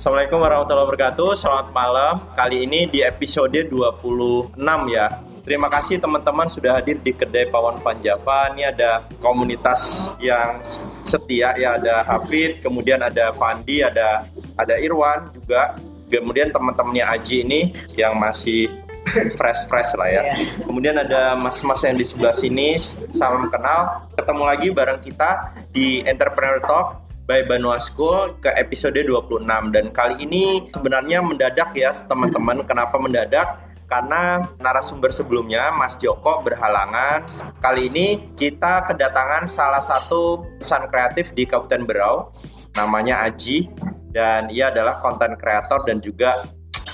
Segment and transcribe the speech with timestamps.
[0.00, 1.30] Assalamualaikum warahmatullahi wabarakatuh.
[1.36, 2.24] Selamat malam.
[2.32, 4.56] Kali ini di episode 26
[4.88, 5.20] ya.
[5.44, 8.48] Terima kasih teman-teman sudah hadir di kedai Pawan Panjava.
[8.48, 10.64] Ini ada komunitas yang
[11.04, 14.24] setia ya, ada Hafid, kemudian ada Fandi, ada
[14.56, 15.76] ada Irwan juga.
[16.08, 18.72] Kemudian teman-temannya Aji ini yang masih
[19.36, 20.22] fresh fresh lah ya.
[20.64, 22.80] Kemudian ada mas-mas yang di sebelah sini,
[23.12, 24.08] salam kenal.
[24.16, 30.26] Ketemu lagi bareng kita di Entrepreneur Talk by Banua School ke episode 26 dan kali
[30.26, 32.66] ini sebenarnya mendadak ya teman-teman.
[32.66, 33.70] Kenapa mendadak?
[33.86, 37.30] Karena narasumber sebelumnya Mas Joko berhalangan.
[37.62, 42.34] Kali ini kita kedatangan salah satu pesan kreatif di Kabupaten Berau
[42.74, 43.70] namanya Aji
[44.10, 46.42] dan ia adalah konten kreator dan juga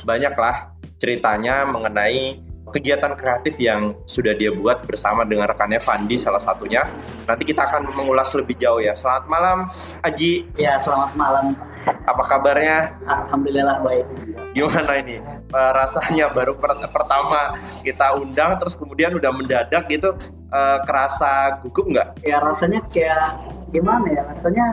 [0.05, 6.83] banyaklah ceritanya mengenai kegiatan kreatif yang sudah dia buat bersama dengan rekannya Fandi salah satunya.
[7.27, 8.95] Nanti kita akan mengulas lebih jauh ya.
[8.99, 9.59] Selamat malam
[10.03, 10.47] Aji.
[10.59, 11.55] Ya, selamat malam.
[11.87, 12.99] Apa kabarnya?
[13.07, 14.07] Alhamdulillah baik.
[14.55, 15.23] Gimana ini?
[15.55, 17.55] Uh, rasanya baru per pertama
[17.87, 20.11] kita undang terus kemudian udah mendadak gitu
[20.51, 22.09] uh, kerasa gugup nggak?
[22.27, 23.39] Ya rasanya kayak
[23.71, 24.23] gimana ya?
[24.27, 24.67] Rasanya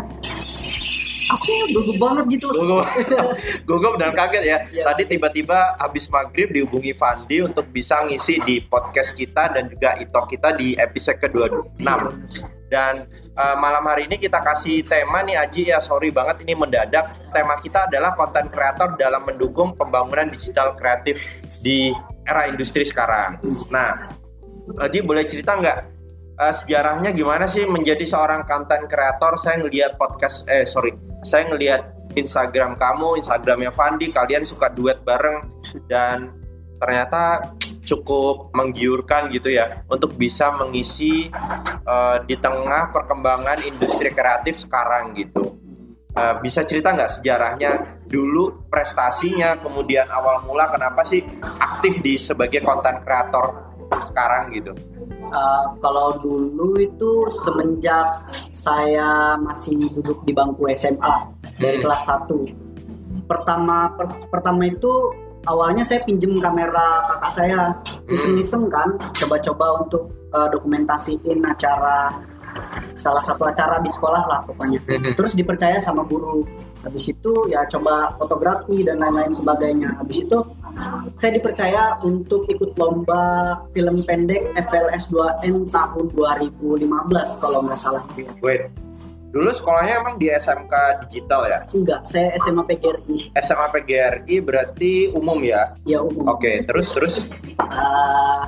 [1.33, 2.47] aku gugup banget gitu.
[2.53, 2.85] Gugup.
[3.69, 4.83] Gugup dan kaget ya, ya.
[4.87, 10.25] tadi tiba-tiba habis maghrib dihubungi Fandi untuk bisa ngisi di podcast kita dan juga itok
[10.29, 11.85] kita di episode ke-26
[12.73, 13.05] dan
[13.37, 15.69] uh, malam hari ini kita kasih tema nih Aji.
[15.69, 17.13] Ya sorry banget ini mendadak.
[17.29, 21.21] Tema kita adalah konten kreator dalam mendukung pembangunan digital kreatif
[21.61, 21.93] di
[22.25, 23.37] era industri sekarang.
[23.69, 24.17] Nah
[24.81, 25.92] Aji boleh cerita nggak
[26.37, 29.37] uh, sejarahnya gimana sih menjadi seorang konten kreator?
[29.37, 35.49] Saya ngelihat podcast, eh sorry, saya ngelihat Instagram kamu, Instagramnya Fandi, kalian suka duet bareng
[35.89, 36.29] dan
[36.77, 41.27] ternyata cukup menggiurkan gitu ya untuk bisa mengisi
[41.83, 45.59] uh, di tengah perkembangan industri kreatif sekarang gitu.
[46.13, 51.25] Uh, bisa cerita nggak sejarahnya dulu prestasinya kemudian awal mula kenapa sih
[51.57, 54.77] aktif di sebagai konten kreator sekarang gitu?
[55.33, 58.21] Uh, kalau dulu itu semenjak
[58.53, 61.15] saya masih duduk di bangku SMA
[61.57, 61.85] dari hmm.
[61.89, 63.25] kelas 1.
[63.25, 64.93] Pertama per, pertama itu
[65.49, 68.13] awalnya saya pinjem kamera kakak saya hmm.
[68.13, 72.13] iseng-iseng kan coba-coba untuk uh, dokumentasiin acara
[72.93, 74.79] salah satu acara di sekolah lah pokoknya.
[74.85, 75.13] Mm-hmm.
[75.17, 76.45] Terus dipercaya sama guru.
[76.83, 79.95] Habis itu ya coba fotografi dan lain-lain sebagainya.
[79.99, 80.37] Habis itu
[81.13, 88.03] saya dipercaya untuk ikut lomba film pendek FLS 2N tahun 2015 kalau nggak salah.
[88.41, 88.73] Wait,
[89.33, 90.73] Dulu sekolahnya emang di SMK
[91.09, 91.59] digital ya?
[91.73, 93.33] Enggak, saya SMA PGRI.
[93.41, 95.73] SMA PGRI berarti umum ya?
[95.89, 96.29] Iya umum.
[96.29, 97.25] Oke, terus terus?
[97.57, 98.45] Uh,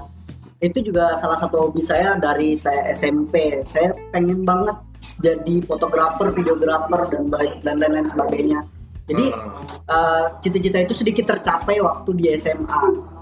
[0.66, 4.78] itu juga salah satu hobi saya dari saya SMP saya pengen banget
[5.22, 8.60] jadi fotografer videografer dan baik dan lain-lain sebagainya.
[9.06, 9.86] Jadi hmm.
[9.86, 13.14] uh, cita-cita itu sedikit tercapai waktu di SMA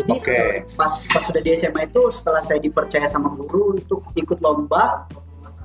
[0.00, 0.22] jadi okay.
[0.22, 5.04] setelah, pas pas sudah di SMA itu setelah saya dipercaya sama guru untuk ikut lomba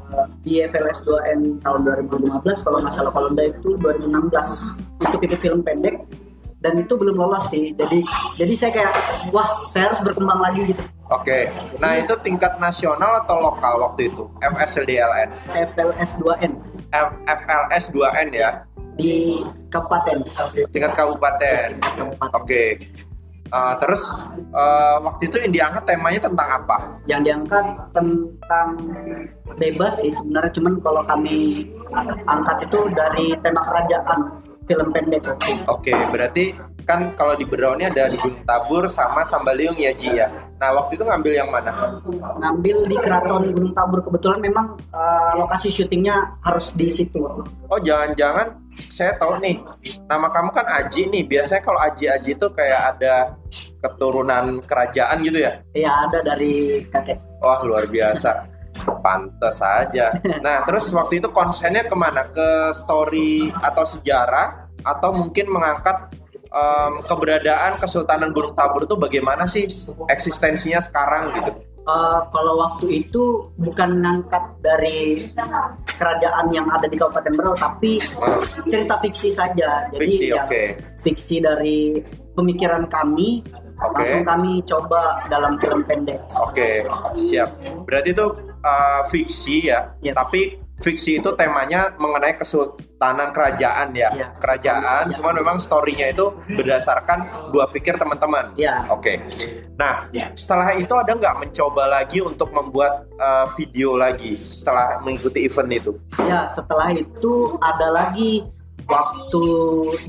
[0.09, 5.61] uh, di FLS 2N tahun 2015 kalau nggak salah kalau itu 2016 untuk ikut film
[5.61, 6.01] pendek
[6.59, 7.77] dan itu belum lolos sih.
[7.77, 8.01] Jadi
[8.41, 8.93] jadi saya kayak
[9.29, 11.43] wah saya harus berkembang lagi gitu Oke, okay.
[11.77, 14.25] nah itu tingkat nasional atau lokal waktu itu?
[14.41, 15.29] FSLDLN?
[15.53, 16.51] FLS 2N.
[16.89, 18.65] F FLS 2N ya?
[18.97, 19.37] Di
[19.69, 20.25] kabupaten.
[20.73, 21.77] Tingkat kabupaten.
[22.01, 22.41] Oke.
[22.41, 22.69] Okay.
[23.53, 24.01] Uh, terus
[24.57, 26.77] uh, waktu itu yang diangkat temanya tentang apa?
[27.05, 28.67] Yang diangkat tentang
[29.61, 31.69] bebas sih sebenarnya, cuman kalau kami
[32.25, 35.23] angkat itu dari tema kerajaan film pendek.
[35.69, 36.45] Oke, okay, berarti
[36.85, 40.29] kan kalau di Berau ini ada di Gunung Tabur sama Sambaliung ya Ji ya.
[40.61, 41.97] Nah waktu itu ngambil yang mana?
[42.39, 47.25] Ngambil di Keraton Gunung Tabur kebetulan memang uh, lokasi syutingnya harus di situ.
[47.67, 49.57] Oh jangan-jangan saya tahu nih
[50.05, 51.23] nama kamu kan Aji nih.
[51.25, 53.33] Biasanya kalau Aji Aji itu kayak ada
[53.81, 55.51] keturunan kerajaan gitu ya?
[55.73, 57.17] Iya ada dari kakek.
[57.41, 58.54] Wah luar biasa.
[58.99, 60.11] Pantes saja.
[60.43, 62.27] Nah, terus waktu itu konsennya ke mana?
[62.29, 66.13] Ke story atau sejarah atau mungkin mengangkat
[66.55, 69.67] um, keberadaan Kesultanan Gunung Tabur itu bagaimana sih
[70.07, 71.51] eksistensinya sekarang gitu?
[71.85, 75.21] Uh, kalau waktu itu bukan ngangkat dari
[75.85, 78.41] kerajaan yang ada di Kabupaten Berau, tapi uh.
[78.65, 79.85] cerita fiksi saja.
[79.93, 80.67] Jadi fiksi, ya, okay.
[81.05, 82.01] fiksi dari
[82.33, 83.45] pemikiran kami
[83.77, 83.93] okay.
[84.01, 86.25] langsung kami coba dalam film pendek.
[86.41, 87.21] Oke, okay.
[87.21, 87.53] siap.
[87.85, 88.25] Berarti itu
[88.65, 95.07] uh, fiksi ya, ya tapi fiksi itu temanya mengenai kesultanan kerajaan ya, ya kerajaan.
[95.07, 95.15] Ya.
[95.15, 97.23] Cuman memang storynya itu berdasarkan
[97.53, 98.51] gua pikir teman-teman.
[98.59, 98.83] Ya.
[98.91, 99.15] Oke.
[99.31, 99.63] Okay.
[99.79, 100.35] Nah, ya.
[100.35, 105.91] setelah itu ada nggak mencoba lagi untuk membuat uh, video lagi setelah mengikuti event itu?
[106.27, 108.43] Ya, setelah itu ada lagi
[108.85, 109.45] waktu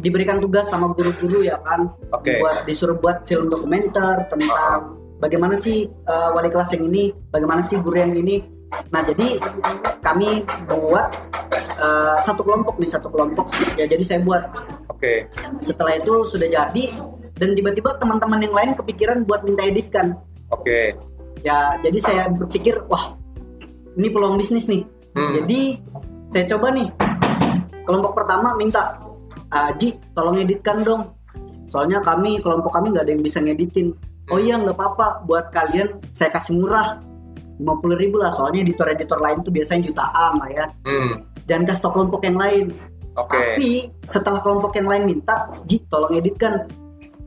[0.04, 2.44] diberikan tugas sama guru-guru ya kan Oke.
[2.44, 7.12] buat disuruh buat film dokumenter tentang bagaimana sih uh, wali kelas yang ini?
[7.32, 8.44] Bagaimana sih guru yang ini?
[8.90, 9.38] Nah jadi
[10.02, 11.08] kami buat
[11.78, 13.52] uh, satu kelompok nih satu kelompok.
[13.80, 14.44] Ya jadi saya buat.
[14.96, 15.28] Oke.
[15.60, 16.84] setelah itu sudah jadi
[17.36, 20.16] dan tiba-tiba teman-teman yang lain kepikiran buat minta editkan
[20.48, 20.96] Oke.
[21.44, 23.12] ya jadi saya berpikir wah
[23.92, 24.88] ini peluang bisnis nih.
[25.12, 25.36] Hmm.
[25.36, 25.60] jadi
[26.32, 26.88] saya coba nih.
[27.84, 28.96] Kelompok pertama minta
[29.52, 31.12] "Ah, Ji tolong editkan dong.
[31.68, 33.92] Soalnya kami kelompok kami nggak ada yang bisa ngeditin
[34.30, 36.98] oh iya nggak apa-apa buat kalian saya kasih murah
[37.56, 41.24] 50 ribu lah soalnya editor-editor lain tuh biasanya jutaan lah ya Hmm.
[41.48, 42.66] jangan kasih tau kelompok yang lain
[43.16, 43.32] Oke.
[43.32, 43.70] tapi
[44.04, 46.68] setelah kelompok yang lain minta Ji tolong editkan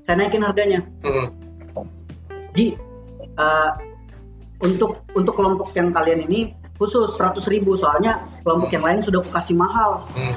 [0.06, 1.28] saya naikin harganya Hmm.
[2.54, 2.76] Ji,
[3.38, 3.72] eh,
[4.60, 9.32] untuk untuk kelompok yang kalian ini khusus 100.000 ribu soalnya kelompok yang lain sudah aku
[9.32, 10.04] kasih mahal.
[10.16, 10.36] Hmm.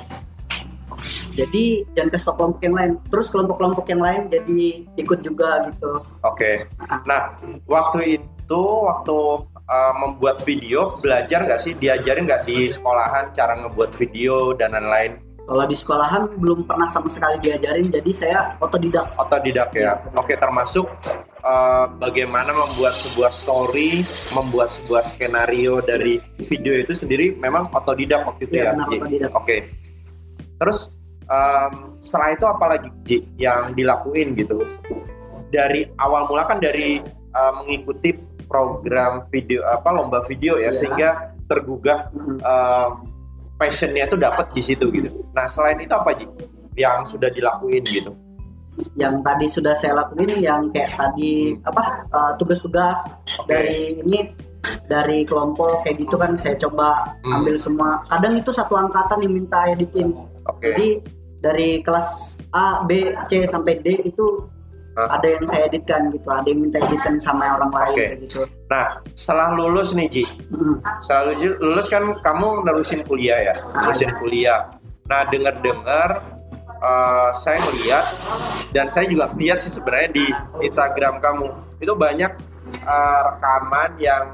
[1.32, 1.64] Jadi
[1.96, 2.93] jangan kasih tau kelompok yang lain.
[3.08, 4.61] Terus kelompok-kelompok yang lain jadi
[5.00, 5.93] ikut juga gitu.
[6.23, 6.69] Oke.
[7.08, 7.32] Nah,
[7.64, 9.17] waktu itu waktu
[9.64, 15.17] uh, membuat video belajar nggak sih diajarin nggak di sekolahan cara ngebuat video dan lain-lain
[15.43, 19.11] Kalau di sekolahan belum pernah sama sekali diajarin, jadi saya otodidak.
[19.19, 19.99] otodidak ya.
[20.14, 20.87] Oke, termasuk
[21.43, 24.06] uh, bagaimana membuat sebuah story,
[24.38, 28.70] membuat sebuah skenario dari video itu sendiri memang otodidak waktu itu Iya, ya.
[28.70, 29.31] benar, otodidak.
[29.34, 29.56] Oke.
[30.62, 30.79] Terus
[31.26, 34.62] um, setelah itu apa lagi Ji, yang dilakuin gitu?
[35.52, 36.98] Dari awal mula kan dari
[37.32, 38.16] uh, mengikuti
[38.48, 40.76] program video apa lomba video ya Iya.
[40.76, 41.08] sehingga
[41.48, 42.08] tergugah
[42.40, 42.88] uh,
[43.56, 45.08] passionnya tuh dapat di situ gitu.
[45.36, 46.24] Nah selain itu apa Ji
[46.74, 48.12] yang sudah dilakuin gitu?
[48.96, 52.96] Yang tadi sudah saya lakuin, yang kayak tadi apa eh, tugas-tugas
[53.36, 53.52] Oke.
[53.52, 54.32] dari ini
[54.88, 57.36] dari kelompok kayak gitu kan saya coba Hmm.
[57.44, 58.00] ambil semua.
[58.08, 60.16] Kadang itu satu angkatan yang minta editin.
[60.48, 60.72] Oke.
[60.72, 60.88] Jadi
[61.42, 64.46] dari kelas A, B, C sampai D itu
[64.94, 65.18] Hah?
[65.18, 67.96] ada yang saya editkan gitu, ada yang minta editkan sama orang lain Oke.
[67.98, 68.40] kayak gitu.
[68.68, 68.84] Nah
[69.16, 70.76] setelah lulus nih Ji, Mm.
[71.00, 71.34] setelah
[71.64, 74.68] lulus, kan kamu nerusin kuliah ya, nerusin kuliah.
[75.08, 76.08] Nah dengar-dengar
[76.82, 78.04] eh, saya melihat
[78.76, 80.26] dan saya juga lihat sih sebenarnya di
[80.62, 81.46] Instagram kamu
[81.80, 82.32] itu banyak
[82.70, 84.24] eh, rekaman yang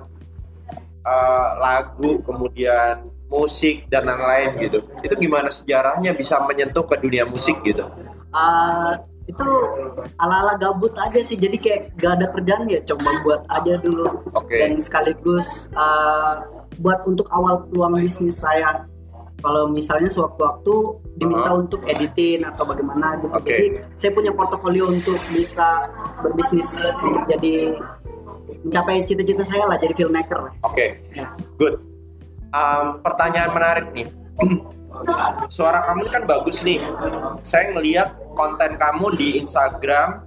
[1.07, 4.81] eh, lagu kemudian musik dan lain-lain gitu.
[5.05, 7.85] Itu gimana sejarahnya bisa menyentuh ke dunia musik gitu?
[8.33, 8.97] Ah,
[9.29, 9.49] itu
[10.17, 14.57] ala-ala gabut aja sih, jadi kayak gak ada kerjaan ya coba buat aja dulu Oke.
[14.57, 16.41] dan sekaligus ah,
[16.81, 18.89] buat untuk awal peluang bisnis saya.
[19.39, 20.75] Kalau misalnya sewaktu-waktu
[21.15, 21.63] diminta Uh-huh.
[21.63, 23.47] untuk editin atau bagaimana gitu, Oke.
[23.47, 25.87] jadi saya punya portofolio untuk bisa
[26.27, 27.71] berbisnis untuk jadi
[28.67, 30.51] mencapai cita-cita saya lah jadi filmmaker.
[30.67, 31.31] Oke, Ya.
[31.55, 31.79] good.
[32.49, 34.09] Um, pertanyaan menarik nih.
[35.57, 36.81] Suara kamu kan bagus nih.
[37.45, 40.25] Saya ngelihat konten kamu di Instagram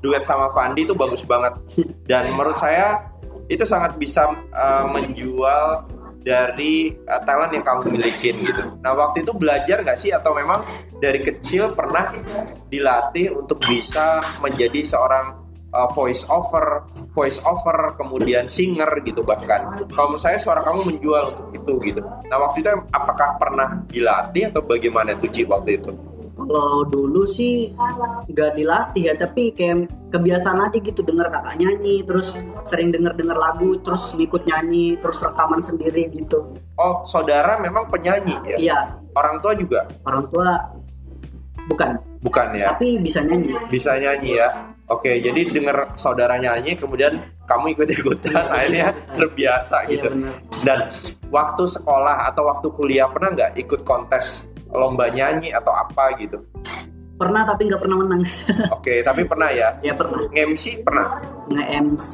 [0.00, 1.58] duet sama Fandi itu bagus banget.
[2.06, 3.10] Dan menurut saya
[3.46, 5.86] itu sangat bisa uh, menjual
[6.26, 8.74] dari uh, talent yang kamu milikin gitu.
[8.82, 10.66] Nah waktu itu belajar nggak sih atau memang
[10.98, 12.10] dari kecil pernah
[12.66, 15.45] dilatih untuk bisa menjadi seorang
[15.76, 19.84] uh, voice over, voice over, kemudian singer gitu bahkan.
[19.92, 22.00] Kalau menurut saya suara kamu menjual untuk itu gitu.
[22.00, 25.92] Nah waktu itu apakah pernah dilatih atau bagaimana tuh Ci waktu itu?
[26.36, 27.72] Kalau dulu sih
[28.28, 33.34] nggak dilatih ya, tapi kayak kebiasaan aja gitu denger kakak nyanyi, terus sering denger denger
[33.34, 36.44] lagu, terus ngikut nyanyi, terus rekaman sendiri gitu.
[36.76, 38.56] Oh saudara memang penyanyi ya?
[38.60, 38.78] Iya,
[39.16, 39.88] Orang tua juga?
[40.04, 40.48] orang tua
[41.72, 42.68] bukan, Bukan ya?
[42.76, 43.56] tapi bisa nyanyi.
[43.72, 44.48] Bisa nyanyi ya?
[44.86, 50.08] Oke, jadi denger saudara nyanyi, kemudian kamu ikut-ikutan, akhirnya terbiasa Iya gitu.
[50.62, 50.94] Dan
[51.34, 56.38] waktu sekolah atau waktu kuliah pernah nggak ikut kontes lomba nyanyi atau apa gitu?
[57.18, 58.22] Pernah tapi nggak pernah menang.
[58.78, 59.74] Oke, tapi pernah ya?
[59.82, 60.22] ya pernah.
[60.30, 61.18] Nge-MC pernah?
[61.50, 62.10] Nge-MC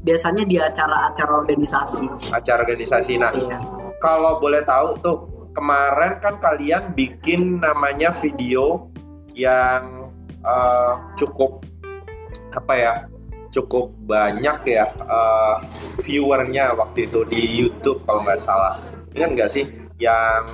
[0.00, 2.32] biasanya di acara-acara organisasi.
[2.32, 3.20] Acara organisasi.
[3.20, 3.58] Nah, Iya.
[4.00, 5.16] kalau boleh tahu tuh,
[5.52, 8.88] kemarin kan kalian bikin namanya video
[9.36, 10.08] yang
[10.42, 11.62] eh, cukup
[12.56, 12.92] apa ya?
[13.52, 15.56] Cukup banyak ya eh,
[16.00, 18.80] viewernya waktu itu di YouTube kalau nggak salah.
[19.12, 19.64] Ingat nggak sih
[20.00, 20.48] yang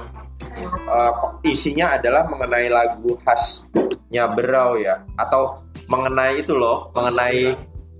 [0.66, 1.12] eh,
[1.46, 7.54] isinya adalah mengenai lagu khasnya Berau ya atau mengenai itu loh, mengenai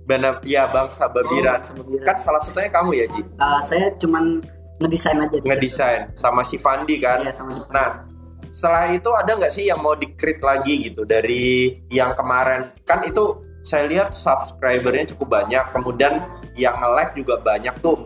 [0.09, 1.61] bana ya bangsa Babiran.
[1.77, 2.01] Oh.
[2.01, 3.21] Kan salah satunya kamu ya, Ji?
[3.37, 4.41] Ah, saya cuman
[4.79, 7.21] ngedesain aja ngedesain sama si Fandi kan.
[7.21, 8.09] Iya, sama Nah,
[8.49, 12.73] setelah itu ada nggak sih yang mau dikrit lagi gitu dari yang kemarin?
[12.87, 16.23] Kan itu saya lihat subscribernya cukup banyak, kemudian
[16.55, 17.97] yang nge-like juga banyak tuh.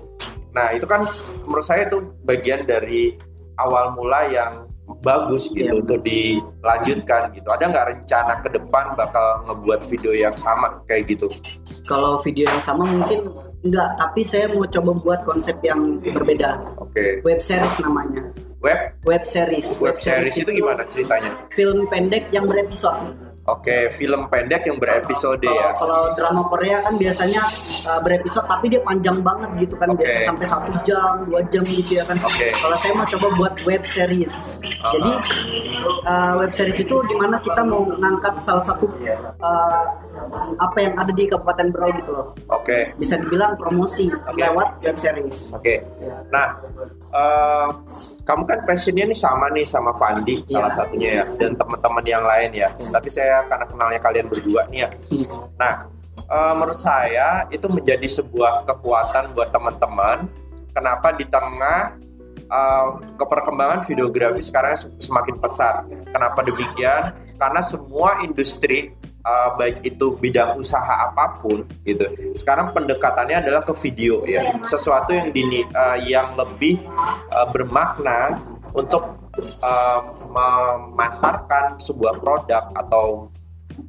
[0.53, 1.01] Nah, itu kan
[1.45, 3.17] menurut saya itu bagian dari
[3.57, 4.65] awal mula yang
[5.01, 5.79] bagus gitu Iya.
[5.79, 7.47] untuk dilanjutkan gitu.
[7.49, 11.27] Ada nggak rencana ke depan bakal ngebuat video yang sama kayak gitu?
[11.87, 13.31] Kalau video yang sama mungkin
[13.63, 16.59] enggak, tapi saya mau coba buat konsep yang berbeda.
[16.77, 17.23] Oke.
[17.23, 18.21] Web series namanya.
[18.63, 19.75] Web Web series.
[19.79, 21.31] web series itu gimana ceritanya?
[21.51, 23.11] Film pendek yang berepisode.
[23.43, 25.75] Oke, film pendek yang berepisode Kalau ya.
[25.75, 27.43] kalau drama Korea kan biasanya
[27.91, 29.99] uh, berepisode tapi dia panjang banget gitu kan Oke.
[29.99, 32.15] biasa sampai satu jam dua jam gitu ya kan.
[32.23, 32.55] Oke.
[32.55, 34.55] Kalau saya mau coba buat web series.
[34.63, 35.11] Jadi
[36.07, 38.87] uh, web series itu di mana kita mau ngangkat salah satu
[39.43, 39.83] uh,
[40.59, 42.27] apa yang ada di Kabupaten Berau gitu loh.
[42.49, 42.93] Oke.
[42.95, 44.39] Bisa dibilang promosi Oke.
[44.39, 45.53] lewat web series.
[45.57, 45.81] Oke.
[46.29, 46.61] Nah,
[47.13, 47.69] eh,
[48.21, 50.57] kamu kan passionnya nih sama nih sama Fandi Iya.
[50.61, 52.69] salah satunya ya dan teman-teman yang lain ya.
[52.71, 54.89] Tapi saya karena kenalnya kalian berdua nih ya.
[55.57, 55.73] Nah,
[56.29, 60.29] eh, menurut saya itu menjadi sebuah kekuatan buat teman-teman.
[60.73, 61.97] Kenapa di tengah
[62.43, 65.89] eh, keperkembangan videografi sekarang sem- semakin pesat?
[66.13, 67.13] Kenapa demikian?
[67.41, 68.93] Karena semua industri
[69.23, 72.05] eh, baik itu bidang usaha apa pun gitu.
[72.35, 76.83] Sekarang pendekatannya adalah ke video ya, sesuatu yang dini, eh, yang lebih
[77.31, 78.37] eh, bermakna
[78.75, 83.33] untuk eh, memasarkan sebuah produk atau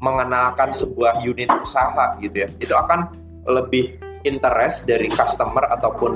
[0.00, 2.48] mengenalkan sebuah unit usaha gitu ya.
[2.56, 3.12] Itu akan
[3.44, 6.12] lebih interest dari customer ataupun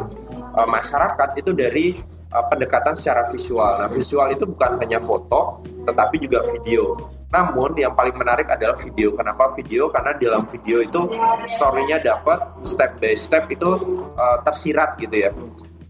[0.56, 1.86] uh, masyarakat itu dari
[2.32, 3.80] uh, pendekatan secara visual.
[3.80, 6.96] Nah, visual itu bukan hanya foto, tetapi juga video.
[7.28, 9.12] Namun yang paling menarik adalah video.
[9.12, 9.92] Kenapa video?
[9.92, 11.12] Karena di dalam video itu
[11.44, 13.68] story-nya dapat step by step itu
[14.16, 15.30] uh, tersirat gitu ya.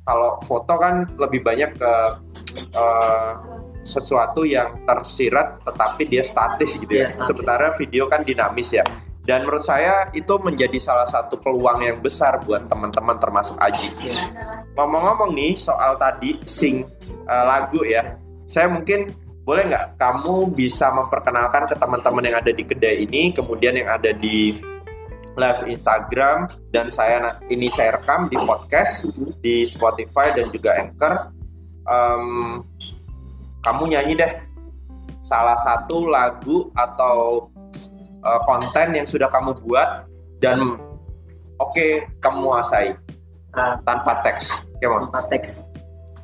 [0.03, 1.93] Kalau foto kan lebih banyak ke
[2.75, 3.33] uh,
[3.87, 7.07] sesuatu yang tersirat tetapi dia statis gitu ya.
[7.07, 7.31] Statis.
[7.31, 8.83] Sementara video kan dinamis ya.
[9.29, 13.93] Dan menurut saya itu menjadi salah satu peluang yang besar buat teman-teman termasuk Aji.
[14.73, 16.89] Ngomong-ngomong nih soal tadi sing
[17.29, 18.17] uh, lagu ya,
[18.49, 19.13] saya mungkin
[19.45, 24.17] boleh nggak kamu bisa memperkenalkan ke teman-teman yang ada di kedai ini, kemudian yang ada
[24.17, 24.57] di
[25.37, 29.13] live Instagram dan saya ini saya rekam di podcast
[29.45, 31.37] di Spotify dan juga Anchor.
[31.85, 32.25] Em,
[33.61, 34.33] kamu nyanyi deh
[35.21, 37.49] salah satu lagu atau
[38.29, 40.05] uh, konten yang sudah kamu buat
[40.39, 40.77] dan
[41.57, 41.87] oke
[42.21, 42.93] kamu menguasai
[43.57, 44.61] Ah, tanpa teks.
[44.79, 45.09] Gimana?
[45.09, 45.65] tanpa teks.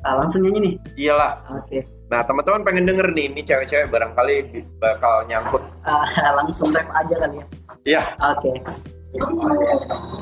[0.05, 0.73] Ah, langsung nyanyi nih.
[1.09, 1.41] Iyalah.
[1.51, 1.83] Oke.
[2.07, 5.59] Nah teman-teman pengen denger nih, ini cewek-cewek barangkali bakal nyangkut.
[5.83, 6.05] Ah,
[6.39, 7.45] langsung rap aja kali ya.
[7.83, 8.01] Iya.
[8.21, 8.51] Oke.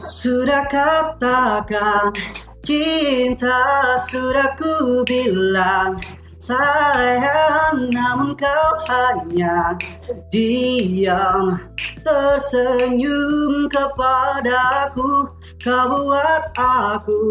[0.08, 2.16] Sudah katakan
[2.64, 3.60] cinta
[4.08, 6.00] sudah ku bilang
[6.44, 9.80] sayang namun kau hanya
[10.28, 11.56] diam
[12.04, 15.32] tersenyum kepadaku.
[15.64, 17.24] Kau buat aku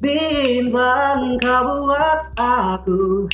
[0.00, 3.30] bimbang kau buat aku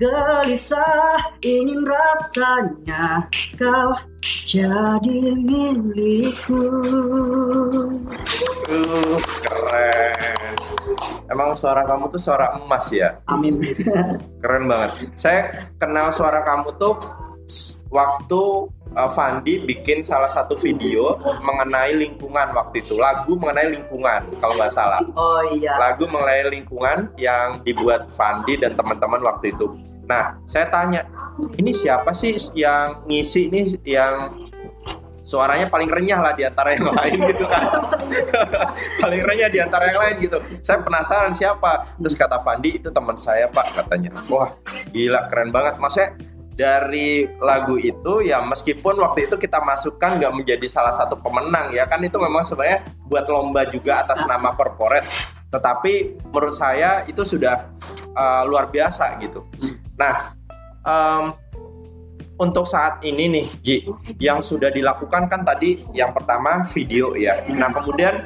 [0.00, 3.28] gelisah ingin rasanya
[3.60, 6.62] kau jadi milikku
[8.66, 10.54] Uh, keren.
[11.30, 13.22] Emang suara kamu tuh suara emas ya?
[13.30, 13.62] amin
[14.42, 15.06] Keren banget.
[15.14, 16.98] Saya kenal suara kamu tuh
[17.94, 18.42] waktu
[18.96, 22.96] uh, Fandi bikin salah satu video mengenai lingkungan waktu itu.
[22.96, 25.00] Lagu mengenai lingkungan kalau nggak salah.
[25.14, 29.76] oh iya lagu mengenai lingkungan yang dibuat Fandi dan teman-teman waktu itu.
[30.06, 31.04] Nah, saya tanya,
[31.58, 34.32] ini siapa sih yang ngisi ini yang
[35.26, 37.62] suaranya paling renyah lah di antara yang lain gitu kan.
[39.02, 40.38] paling renyah di antara yang lain gitu.
[40.62, 41.98] Saya penasaran siapa.
[41.98, 44.14] Terus kata Fandi itu teman saya, Pak, katanya.
[44.30, 44.54] Wah,
[44.94, 45.82] gila keren banget.
[45.82, 46.14] Maksudnya
[46.56, 51.84] dari lagu itu ya meskipun waktu itu kita masukkan nggak menjadi salah satu pemenang ya
[51.84, 52.00] kan?
[52.00, 55.04] Itu memang sebenarnya buat lomba juga atas nama corporate.
[55.52, 57.68] Tetapi menurut saya itu sudah
[58.16, 59.44] uh, luar biasa gitu.
[60.00, 60.32] Nah
[60.82, 61.24] em,
[62.40, 63.76] untuk saat ini nih Ji
[64.16, 67.44] yang sudah dilakukan kan tadi yang pertama video ya.
[67.52, 68.16] Nah kemudian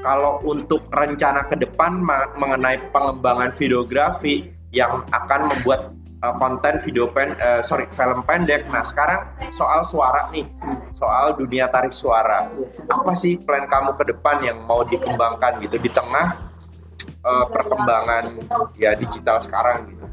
[0.00, 2.00] kalau untuk rencana ke depan
[2.36, 5.92] mengenai pengembangan videografi yang akan membuat
[6.24, 8.64] uh, konten video pen eh, sorry film pendek.
[8.72, 10.48] Nah sekarang soal suara nih,
[10.96, 12.48] soal dunia tarik suara.
[12.88, 16.40] Apa sih plan kamu ke depan yang mau dikembangkan gitu di tengah
[17.20, 18.40] uh, perkembangan
[18.80, 20.04] ya digital sekarang gitu?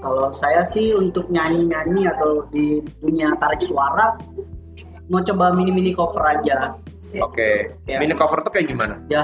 [0.00, 4.14] kalau saya sih untuk nyanyi-nyanyi atau di dunia tarik suara
[5.10, 6.74] mau coba mini-mini cover aja
[7.18, 7.98] Oke, Ya.
[7.98, 8.94] mini cover tuh kayak gimana?
[9.06, 9.22] ya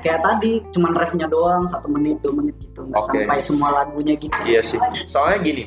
[0.00, 3.08] kayak tadi cuman refnya doang satu menit dua menit gitu nggak Oke.
[3.22, 4.80] sampai semua lagunya gitu Iya sih.
[5.06, 5.64] Soalnya gini,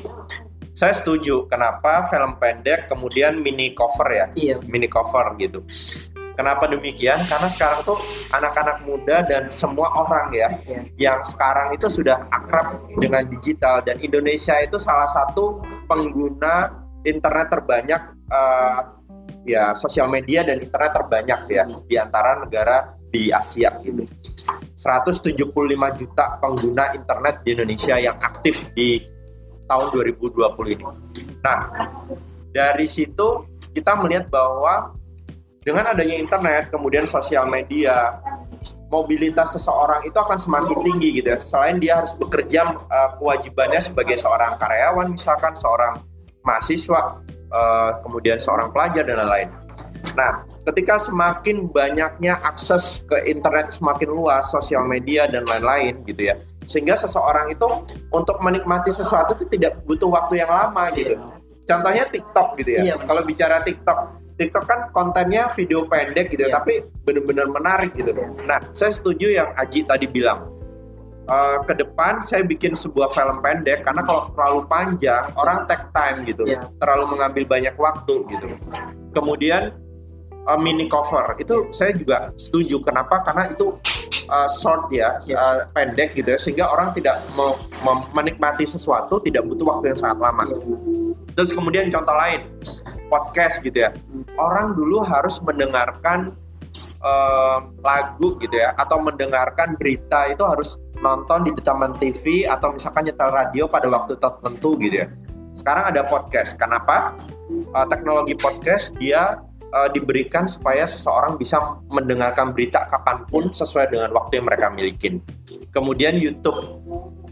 [0.72, 1.46] saya setuju.
[1.46, 4.26] Kenapa film pendek kemudian mini cover ya?
[4.34, 5.62] iya Mini cover gitu.
[6.34, 7.18] Kenapa demikian?
[7.20, 7.98] Karena sekarang tuh
[8.30, 10.80] anak-anak muda dan semua orang ya Iya.
[10.96, 15.58] yang sekarang itu sudah akrab dengan digital dan Indonesia itu salah satu
[15.90, 16.70] pengguna
[17.02, 18.78] internet terbanyak eh,
[19.46, 24.04] ya sosial media dan internet terbanyak ya di antara negara di Asia gitu.
[24.78, 25.34] 175
[25.98, 29.02] juta pengguna internet di Indonesia yang aktif di
[29.66, 30.84] tahun 2020 ini.
[31.42, 31.58] Nah,
[32.54, 34.94] dari situ kita melihat bahwa
[35.62, 38.16] dengan adanya internet, kemudian sosial media,
[38.88, 41.38] mobilitas seseorang itu akan semakin tinggi gitu ya.
[41.42, 46.00] Selain dia harus bekerja uh, kewajibannya sebagai seorang karyawan, misalkan seorang
[46.40, 47.20] mahasiswa,
[47.52, 49.48] uh, kemudian seorang pelajar dan lain-lain.
[50.14, 56.36] Nah, ketika semakin banyaknya akses ke internet semakin luas, sosial media dan lain-lain gitu ya,
[56.68, 57.66] sehingga seseorang itu
[58.12, 61.16] untuk menikmati sesuatu itu tidak butuh waktu yang lama gitu.
[61.68, 62.80] Contohnya TikTok gitu ya.
[62.92, 62.94] Iya.
[63.04, 63.98] Kalau bicara TikTok,
[64.40, 66.56] TikTok kan kontennya video pendek gitu ya, Iya.
[66.62, 66.72] tapi
[67.04, 68.12] benar-benar menarik gitu.
[68.48, 70.57] Nah, saya setuju yang Aji tadi bilang.
[71.28, 76.24] Eh, ke depan saya bikin sebuah film pendek karena kalau terlalu panjang orang take time
[76.24, 76.64] gitu, Iya.
[76.80, 78.46] terlalu mengambil banyak waktu gitu.
[79.12, 79.76] Kemudian
[80.48, 82.80] eh, mini cover itu saya juga setuju.
[82.80, 83.20] Kenapa?
[83.28, 83.76] Karena itu
[84.24, 85.36] eh, short ya, Iya.
[85.36, 87.60] eh, pendek gitu ya, sehingga orang tidak mau
[88.16, 90.48] menikmati sesuatu tidak butuh waktu yang sangat lama.
[91.36, 92.40] Terus kemudian contoh lain,
[93.12, 93.92] podcast gitu ya.
[94.40, 96.32] Orang dulu harus mendengarkan
[96.78, 103.06] eh, lagu gitu ya, atau mendengarkan berita itu harus nonton di taman TV atau misalkan
[103.06, 105.08] nyetel radio pada waktu tertentu gitu ya.
[105.54, 106.54] Sekarang ada podcast.
[106.58, 107.14] Kenapa?
[107.50, 109.38] Eh, teknologi podcast dia
[109.68, 111.58] eh, diberikan supaya seseorang bisa
[111.92, 115.20] mendengarkan berita kapan pun sesuai dengan waktu yang mereka miliki.
[115.70, 116.56] Kemudian YouTube.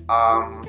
[0.07, 0.63] Em,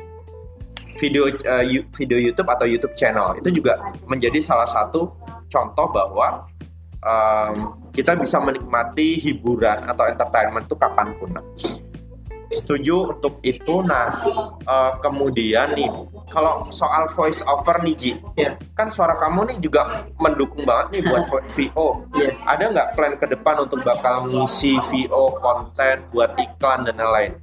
[0.98, 1.30] video
[1.62, 3.78] yu- video YouTube atau YouTube channel itu juga
[4.10, 5.14] menjadi salah satu
[5.46, 6.50] contoh bahwa
[7.06, 7.54] em,
[7.94, 11.38] kita bisa menikmati hiburan atau entertainment itu kapan pun.
[12.48, 13.84] Setuju untuk itu.
[13.84, 14.08] Nah,
[14.62, 15.92] eh, kemudian nih,
[16.28, 18.56] kalau soal voice over nih Ji, Iya.
[18.72, 19.82] kan suara kamu nih juga
[20.16, 22.08] mendukung banget nih buat vo-.
[22.16, 22.32] Iya.
[22.46, 27.36] Ada nggak plan ke depan untuk bakal ngisi VO konten buat iklan dan lain-lain?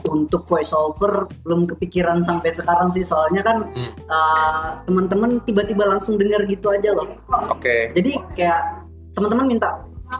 [0.00, 3.92] Untuk voice over belum kepikiran sampai sekarang sih soalnya kan Hmm.
[4.08, 7.04] uh, teman-teman tiba-tiba langsung dengar gitu aja loh.
[7.52, 7.92] Oke.
[7.92, 8.80] Jadi kayak
[9.12, 9.68] teman-teman minta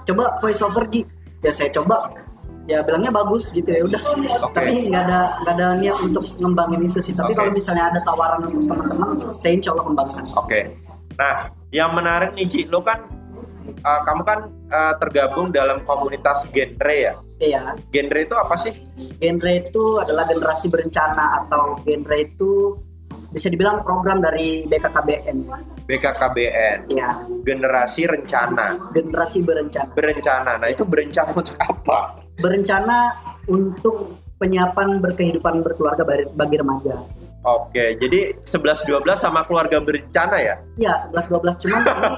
[0.04, 1.02] coba voice over Ji.
[1.40, 2.12] Ya saya coba.
[2.70, 4.00] Ya bilangnya bagus gitu ya udah.
[4.46, 4.54] Oke.
[4.54, 7.14] Tapi nggak ada nggak ada niat untuk ngembangin itu sih.
[7.18, 7.38] Tapi Oke.
[7.42, 10.24] kalau misalnya ada tawaran untuk teman-teman, saya insya Allah kembangkan.
[10.38, 10.60] Oke.
[11.18, 11.34] Nah,
[11.74, 13.02] yang menarik nih Ci, lo kan
[13.82, 14.38] uh, kamu kan
[14.70, 17.12] uh, tergabung dalam komunitas genre ya.
[17.42, 17.74] Iya.
[17.90, 18.72] Genre itu apa sih?
[19.18, 22.78] Genre itu adalah generasi berencana atau genre itu
[23.30, 25.36] bisa dibilang program dari BKKBN.
[25.86, 28.78] BKKBN, Ya, generasi rencana.
[28.94, 29.90] generasi berencana.
[29.94, 30.52] Berencana.
[30.58, 32.14] Nah, itu berencana untuk apa?
[32.40, 33.14] Berencana
[33.46, 36.96] untuk penyiapan berkehidupan berkeluarga bagi, remaja.
[37.40, 40.56] Oke, jadi 11 12 sama keluarga berencana ya?
[40.76, 42.12] Ya, 11 12 cuman ini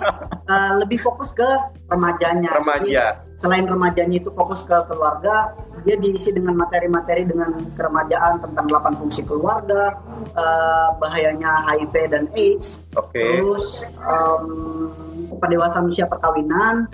[0.50, 1.46] uh, lebih fokus ke
[1.87, 2.50] remajanya.
[2.50, 3.04] Jadi, Remaja.
[3.38, 5.54] selain remajanya itu fokus ke keluarga,
[5.87, 9.94] dia diisi dengan materi-materi dengan keremajaan tentang 8 fungsi keluarga,
[10.35, 13.22] uh, bahayanya HIV dan AIDS, Oke.
[13.22, 14.90] terus um,
[15.38, 16.90] pendewasaan usia perkawinan,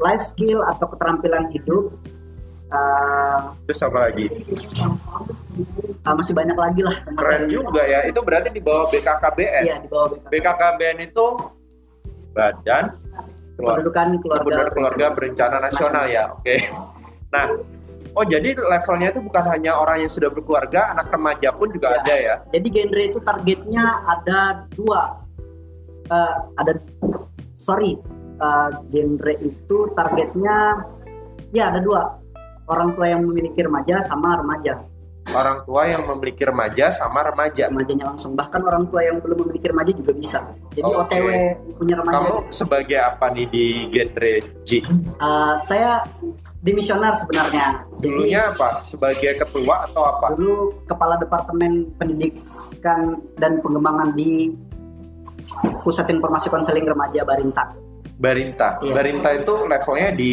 [0.00, 1.92] life skill atau keterampilan hidup,
[2.70, 4.26] uh, Terus apa lagi?
[6.04, 6.96] uh, masih banyak lagi lah.
[7.16, 8.04] Keren juga ya.
[8.06, 9.62] Itu berarti di bawah BKKBN.
[9.64, 10.28] Iya di bawah BKK.
[10.30, 11.26] BKKBN itu
[12.32, 12.84] Badan
[13.58, 14.38] Keluarga Pendudukan keluarga.
[14.44, 16.24] Kebenaran Keluarga Berencana Nasional ya.
[16.30, 16.56] Oke.
[17.28, 17.46] Nah,
[18.14, 21.98] oh jadi levelnya itu bukan hanya orang yang sudah berkeluarga, anak remaja pun juga Ya.
[22.00, 22.34] ada ya.
[22.54, 24.38] Jadi genre itu targetnya ada
[24.72, 25.02] dua.
[26.08, 26.72] Eh, ada
[27.52, 27.98] sorry,
[28.38, 30.56] eh, genre itu targetnya
[31.50, 32.14] ya ada dua.
[32.68, 34.84] Orang tua yang memiliki remaja sama remaja.
[35.28, 37.68] Orang tua yang memiliki remaja sama remaja.
[37.68, 38.32] Remajanya langsung.
[38.32, 40.40] Bahkan orang tua yang belum memiliki remaja juga bisa.
[40.72, 41.04] Jadi Oke.
[41.04, 41.28] OTW
[41.76, 42.16] punya remaja.
[42.16, 44.32] Kamu sebagai apa nih di genre
[44.64, 44.70] G?
[44.84, 46.00] Eh, saya
[46.64, 47.84] dimisioner sebenarnya.
[48.00, 48.84] Dulunya apa?
[48.88, 50.32] Sebagai ketua atau apa?
[50.36, 54.52] dulu kepala departemen pendidikan dan pengembangan di
[55.84, 57.87] Pusat Informasi Konseling Remaja Barinta.
[58.18, 58.82] Barinta.
[58.82, 58.92] Iya.
[58.98, 60.32] Barinta itu levelnya di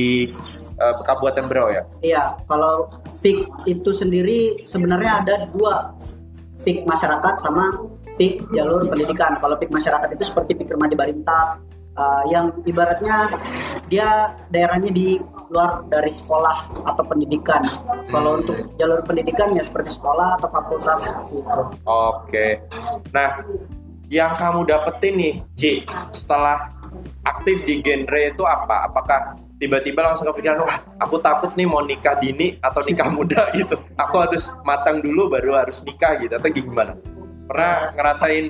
[0.81, 1.81] eh, Kabupaten Berau ya.
[2.01, 2.89] Iya, kalau
[3.21, 5.93] PIK itu sendiri sebenarnya ada dua
[6.65, 7.69] PIK masyarakat sama
[8.17, 9.37] PIK jalur pendidikan.
[9.37, 11.61] Kalau PIK masyarakat itu seperti PIK remaja Barinta
[11.93, 13.29] uh, yang ibaratnya
[13.85, 15.21] dia daerahnya di
[15.53, 17.61] luar dari sekolah atau pendidikan.
[18.09, 18.41] Kalau Hmm.
[18.41, 21.61] untuk jalur pendidikan ya seperti sekolah atau fakultas gitu.
[21.85, 22.65] Oke.
[23.13, 23.45] Nah,
[24.09, 25.73] yang kamu dapetin nih, Ji,
[26.13, 26.74] setelah
[27.25, 28.89] aktif di genre itu apa?
[28.89, 33.75] Apakah tiba-tiba langsung kepikiran wah aku takut nih mau nikah dini atau nikah muda gitu.
[33.97, 36.93] Aku harus matang dulu baru harus nikah gitu atau gimana?
[37.45, 38.45] Pernah ngerasain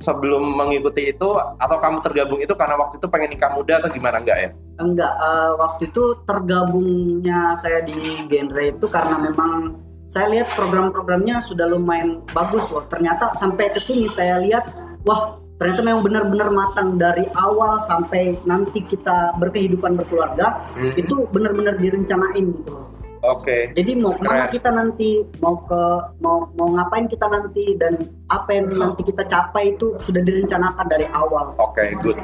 [0.00, 4.16] sebelum mengikuti itu atau kamu tergabung itu karena waktu itu pengen nikah muda atau gimana?
[4.18, 4.50] Enggak ya?
[4.80, 9.76] Enggak uh, waktu itu tergabungnya saya di genre itu karena memang
[10.10, 12.82] saya lihat program-programnya sudah lumayan bagus loh.
[12.90, 14.66] Ternyata sampai ke sini saya lihat
[15.06, 20.96] wah ternyata memang benar-benar matang dari awal sampai nanti kita berkehidupan berkeluarga hmm.
[20.96, 22.88] itu benar-benar direncanain gitu loh
[23.20, 23.68] Oke.
[23.68, 23.76] Okay.
[23.76, 25.82] Jadi mau ke mana kita nanti, mau ke
[26.24, 28.00] mau mau ngapain kita nanti dan
[28.32, 31.52] apa yang nanti kita capai itu sudah direncanakan dari awal.
[31.60, 32.16] Oke, okay, good.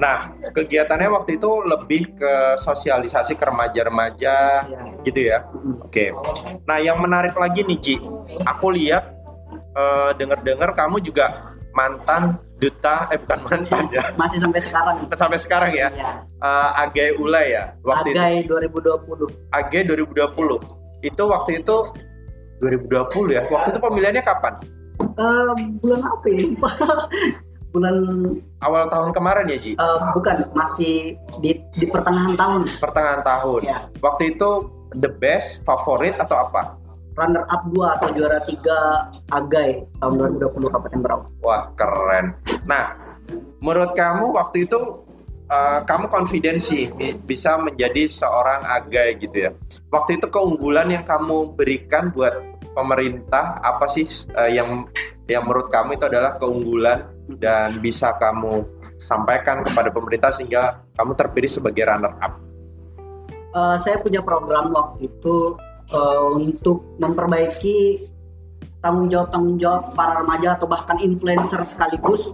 [0.00, 2.32] Nah, kegiatannya waktu itu lebih ke
[2.64, 4.80] sosialisasi ke remaja-remaja ya.
[5.04, 5.44] gitu ya.
[5.84, 6.16] Oke.
[6.16, 6.16] Okay.
[6.64, 7.94] Nah, yang menarik lagi nih, Ci.
[8.48, 9.04] Aku lihat
[9.76, 12.22] uh, dengar-dengar kamu juga mantan
[12.58, 14.02] duta eh bukan mantan ya.
[14.20, 14.96] Masih sampai sekarang.
[15.14, 16.26] Sampai sekarang ya, ya.
[16.42, 18.58] Uh, Agai Ula ya waktu Agai itu.
[18.58, 21.76] 2020 Agai 2020 itu waktu itu
[22.58, 23.42] 2020 ya.
[23.46, 24.54] Waktu itu pemilihannya kapan?
[25.14, 26.42] Uh, bulan apa ya?
[27.68, 28.00] Bulan
[28.64, 29.72] awal tahun kemarin ya Ji?
[29.76, 30.40] Uh, bukan.
[30.56, 32.64] Masih di di pertengahan tahun.
[32.64, 33.60] Pertengahan tahun.
[33.62, 33.78] Ya.
[34.00, 36.77] waktu itu the best favorit atau apa
[37.18, 41.20] runner up 2 atau juara 3 Agai tahun 2020 Kabupaten Berau.
[41.42, 42.38] Wah, keren.
[42.62, 42.94] Nah,
[43.58, 44.78] menurut kamu waktu itu
[45.50, 46.86] uh, kamu confident sih
[47.26, 49.50] bisa menjadi seorang Agai gitu ya.
[49.90, 52.38] Waktu itu keunggulan yang kamu berikan buat
[52.72, 54.06] pemerintah apa sih
[54.38, 54.86] uh, yang
[55.26, 58.64] yang menurut kamu itu adalah keunggulan dan bisa kamu
[58.96, 62.32] sampaikan kepada pemerintah sehingga kamu terpilih sebagai runner up?
[63.52, 65.56] Uh, saya punya program waktu itu
[65.92, 68.08] uh, untuk memperbaiki
[68.78, 72.30] tanggung jawab tanggung jawab para remaja atau bahkan influencer sekaligus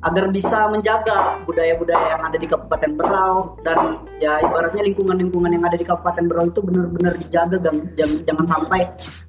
[0.00, 5.76] agar bisa menjaga budaya-budaya yang ada di Kabupaten Berau dan ya ibaratnya lingkungan-lingkungan yang ada
[5.76, 8.80] di Kabupaten Berau itu benar-benar dijaga jangan, jangan sampai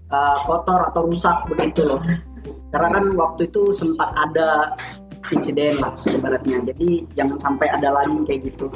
[0.10, 2.00] uh, kotor atau rusak begitu loh.
[2.72, 4.72] Karena kan waktu itu sempat ada
[5.36, 6.64] insiden lah ibaratnya.
[6.72, 8.72] Jadi jangan sampai ada lagi kayak gitu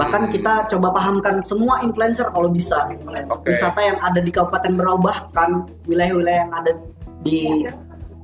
[0.00, 2.88] bahkan kita coba pahamkan semua influencer kalau bisa.
[2.88, 3.52] Okay.
[3.52, 6.72] wisata yang ada di Kabupaten Berau bahkan wilayah-wilayah yang ada
[7.20, 7.68] di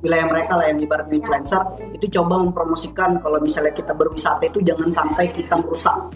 [0.01, 1.61] wilayah mereka lah yang ibarat influencer
[1.93, 3.21] itu coba mempromosikan.
[3.21, 6.13] Kalau misalnya kita berwisata itu jangan sampai kita merusak.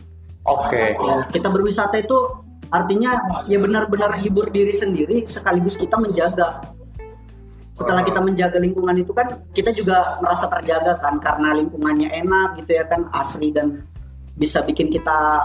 [0.50, 0.74] Oke.
[0.74, 0.88] Okay.
[0.98, 2.18] ya, kita berwisata itu
[2.70, 3.18] artinya
[3.50, 6.74] ya benar-benar hibur diri sendiri sekaligus kita menjaga.
[7.70, 12.76] Setelah kita menjaga lingkungan itu kan kita juga merasa terjaga kan karena lingkungannya enak gitu
[12.76, 13.86] ya kan asri dan
[14.40, 15.44] bisa bikin kita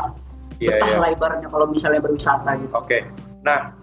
[0.62, 1.00] yeah, betah yeah.
[1.02, 2.72] lah ibaratnya kalau misalnya berwisata gitu.
[2.72, 2.86] Oke.
[2.86, 3.00] Okay.
[3.42, 3.74] Nah,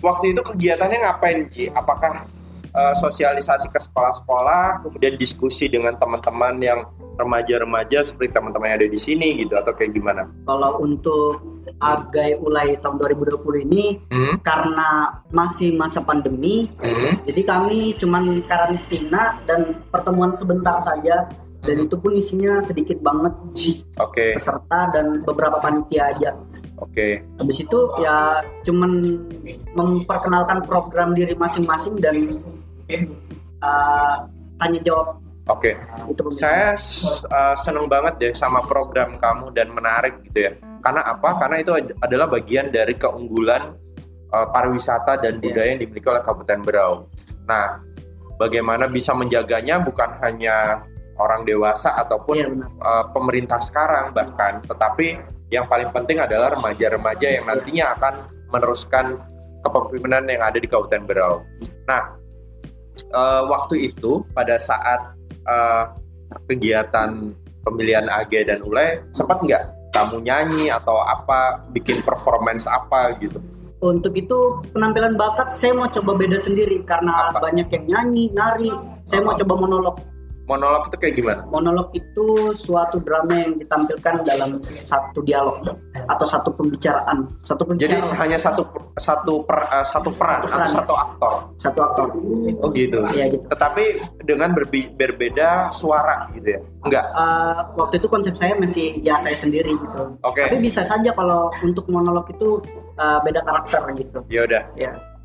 [0.00, 1.68] waktu itu kegiatannya ngapain Ci?
[1.70, 2.24] Apakah
[2.72, 6.80] uh, sosialisasi ke sekolah-sekolah, kemudian diskusi dengan teman-teman yang
[7.20, 10.24] remaja-remaja seperti teman-teman yang ada di sini gitu atau kayak gimana?
[10.48, 11.44] Kalau untuk
[11.80, 14.40] Agai Ulai tahun 2020 ini hmm?
[14.40, 17.28] karena masih masa pandemi, hmm?
[17.28, 21.28] jadi kami cuman karantina dan pertemuan sebentar saja
[21.60, 24.32] dan itu pun isinya sedikit banget sih okay.
[24.32, 26.30] peserta dan beberapa panitia aja.
[26.80, 26.96] Oke.
[26.96, 27.12] Okay.
[27.36, 28.90] habis itu ya cuman
[29.76, 32.40] memperkenalkan program diri masing-masing dan
[33.60, 34.16] uh,
[34.56, 35.20] tanya jawab.
[35.52, 35.76] Oke.
[35.76, 36.12] Okay.
[36.12, 36.22] itu.
[36.32, 36.72] Saya
[37.28, 40.52] uh, seneng banget deh sama program kamu dan menarik gitu ya.
[40.80, 41.36] Karena apa?
[41.36, 43.76] Karena itu adalah bagian dari keunggulan
[44.32, 46.92] uh, pariwisata dan budaya yang dimiliki oleh Kabupaten Berau.
[47.44, 47.84] Nah
[48.40, 50.88] bagaimana bisa menjaganya bukan hanya
[51.20, 52.48] orang dewasa ataupun ya,
[52.80, 55.20] uh, pemerintah sekarang bahkan tetapi
[55.52, 58.14] yang paling penting adalah remaja-remaja yang nantinya akan
[58.50, 59.18] meneruskan
[59.60, 61.44] kepemimpinan yang ada di Kabupaten Berau.
[61.84, 62.16] Nah,
[63.12, 65.12] uh, waktu itu pada saat
[65.44, 65.90] uh,
[66.46, 67.34] kegiatan
[67.66, 73.42] pemilihan AG dan ULE sempat nggak kamu nyanyi atau apa bikin performance apa gitu?
[73.80, 74.38] Untuk itu
[74.76, 77.40] penampilan bakat saya mau coba beda sendiri karena apa?
[77.40, 78.70] banyak yang nyanyi, nari.
[79.08, 79.32] Saya apa?
[79.32, 79.96] mau coba monolog
[80.50, 81.40] monolog itu kayak gimana?
[81.46, 85.62] Monolog itu suatu drama yang ditampilkan dalam satu dialog
[85.94, 88.02] atau satu pembicaraan, satu pembicaraan.
[88.02, 88.66] Jadi hanya satu
[88.98, 91.32] satu per, uh, satu peran, satu peran atau satu aktor.
[91.54, 92.06] Satu aktor.
[92.58, 92.98] Oh gitu.
[93.14, 93.46] Iya gitu.
[93.46, 93.84] Tetapi
[94.26, 96.60] dengan berbe berbeda suara gitu ya?
[96.82, 97.04] Enggak.
[97.14, 100.18] Uh, waktu itu konsep saya masih ya saya sendiri gitu.
[100.26, 100.42] Oke.
[100.42, 100.50] Okay.
[100.50, 102.58] Tapi bisa saja kalau untuk monolog itu
[102.98, 104.18] uh, beda karakter gitu.
[104.26, 104.62] Ya udah.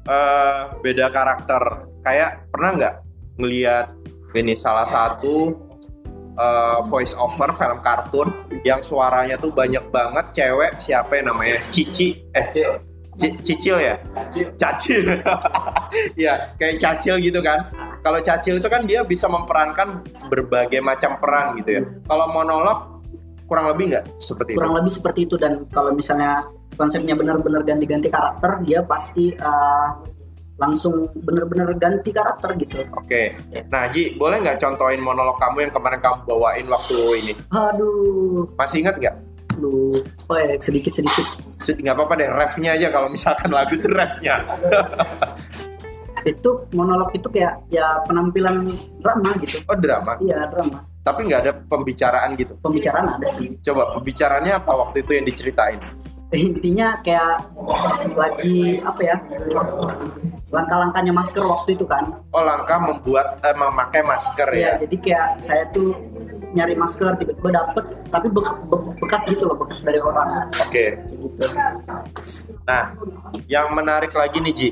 [0.06, 1.90] Uh, beda karakter.
[2.06, 2.94] Kayak pernah nggak
[3.42, 3.88] ngelihat
[4.36, 5.56] ini salah satu
[6.36, 8.30] uh, voice over film kartun
[8.68, 11.58] yang suaranya tuh banyak banget cewek siapa yang namanya?
[11.72, 12.20] Cici.
[12.36, 12.46] Eh
[13.16, 13.96] C Cicil ya?
[14.60, 15.04] Cacil.
[16.20, 17.72] Ya kayak Cacil gitu kan.
[18.04, 21.82] Kalau Cacil itu kan dia bisa memperankan berbagai macam peran gitu ya.
[22.04, 23.00] Kalau monolog
[23.48, 25.36] kurang lebih nggak seperti kurang itu lebih seperti itu.
[25.40, 26.44] Dan kalau misalnya
[26.76, 30.04] konsepnya benar-benar ganti-ganti karakter dia pasti uh,
[30.56, 32.88] langsung benar-benar ganti karakter gitu.
[32.96, 33.36] Oke.
[33.68, 37.34] Nah Ji boleh nggak contohin monolog kamu yang kemarin kamu bawain waktu ini?
[37.52, 38.48] Aduh.
[38.56, 39.16] Masih ingat nggak?
[39.60, 39.92] Lu
[40.32, 41.24] oh ya sedikit sedikit
[41.60, 44.36] Sed- nggak apa-apa deh refnya aja kalau misalkan lagu itu refnya.
[46.26, 48.66] Itu monolog itu kayak ya penampilan
[48.98, 49.62] drama gitu.
[49.70, 50.18] Oh drama?
[50.18, 50.82] Iya drama.
[51.06, 52.58] Tapi nggak ada pembicaraan gitu?
[52.66, 53.54] Pembicaraan ada sih.
[53.62, 55.78] Coba pembicaraannya apa waktu itu yang diceritain?
[56.34, 57.46] Intinya kayak
[58.18, 59.16] lagi apa ya
[60.56, 62.04] langkah-langkahnya masker waktu itu kan.
[62.32, 64.72] Oh langkah membuat eh, memakai masker Iya, ya?
[64.88, 65.92] jadi kayak saya tuh
[66.56, 70.48] nyari masker tiba-tiba dapet tapi be- bekas gitu loh bekas dari orang.
[70.64, 70.96] Oke.
[71.12, 71.46] Gitu.
[72.64, 72.96] Nah,
[73.52, 74.70] yang menarik lagi nih Ji,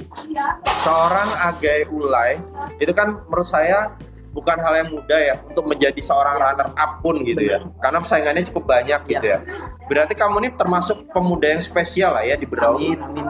[0.81, 2.39] seorang Agai Ulay
[2.79, 3.91] itu kan menurut saya
[4.33, 8.43] bukan hal yang mudah ya untuk menjadi seorang runner up pun gitu ya, karena saingannya
[8.49, 9.39] cukup banyak gitu ya.
[9.85, 12.75] Berarti kamu ini termasuk pemuda yang spesial lah ya di Berau.
[12.75, 13.25] Amin, amin.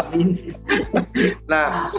[0.00, 0.28] amin.
[1.52, 1.92] Nah,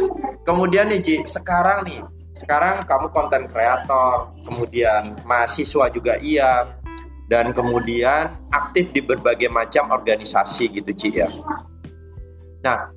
[0.46, 2.02] kemudian nih Ji, sekarang nih,
[2.38, 6.78] sekarang kamu konten kreator, kemudian mahasiswa juga iya,
[7.28, 11.30] dan kemudian aktif di berbagai macam organisasi gitu Ci ya.
[12.62, 12.94] Nah,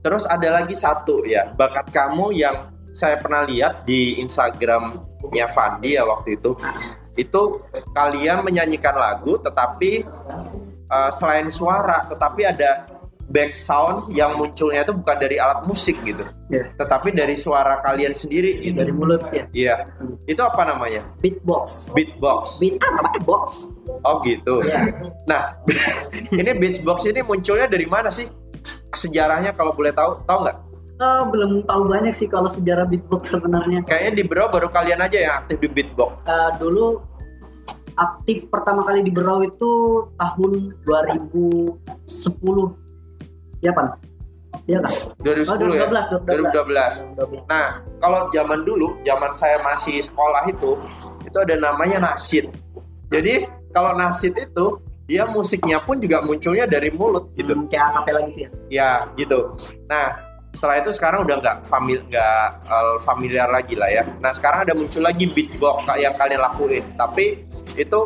[0.00, 6.04] terus ada lagi satu ya, bakat kamu yang saya pernah lihat di Instagramnya Fandi ya
[6.06, 6.56] waktu itu.
[7.18, 10.06] Itu kalian menyanyikan lagu tetapi
[10.90, 12.86] uh, selain suara, tetapi ada
[13.30, 18.10] back sound yang munculnya itu bukan dari alat musik gitu, Ya, tetapi dari suara kalian
[18.10, 18.74] sendiri gitu.
[18.74, 19.46] dari mulut ya.
[19.54, 19.74] Iya.
[20.26, 21.06] Itu apa namanya?
[21.22, 21.94] Beatbox.
[21.94, 22.58] Beatbox.
[22.58, 23.70] Beat ah, namanya box.
[24.02, 24.66] Oh gitu.
[24.66, 24.82] Ya.
[25.30, 25.54] Nah,
[26.42, 28.26] ini beatbox ini munculnya dari mana sih?
[28.90, 30.58] Sejarahnya kalau boleh tahu, tahu nggak?
[31.00, 33.80] Eh, belum tahu banyak sih kalau sejarah beatbox sebenarnya.
[33.88, 36.28] Kayaknya di Bro baru kalian aja yang aktif di beatbox.
[36.28, 37.00] Eh, dulu
[37.96, 39.72] aktif pertama kali di Berau itu
[40.20, 42.76] tahun 2010.
[43.64, 43.96] Ya pan?
[44.68, 44.92] Iya kan?
[45.24, 45.88] 2010 ya?
[45.88, 46.92] 2012, 2012.
[47.16, 47.48] 2012.
[47.48, 50.76] Nah, kalau zaman dulu, zaman saya masih sekolah itu,
[51.24, 52.52] itu ada namanya nasid.
[53.08, 57.56] Jadi, kalau nasid itu dia musiknya pun juga munculnya dari mulut gitu.
[57.56, 58.50] Hmm, kayak akapela gitu ya.
[58.70, 59.58] Ya, gitu.
[59.90, 64.02] Nah, setelah itu sekarang udah nggak famil nggak eh, familiar lagi lah ya.
[64.18, 67.46] Nah, sekarang ada muncul lagi beatbox yang kalian lakuin, tapi
[67.78, 68.00] itu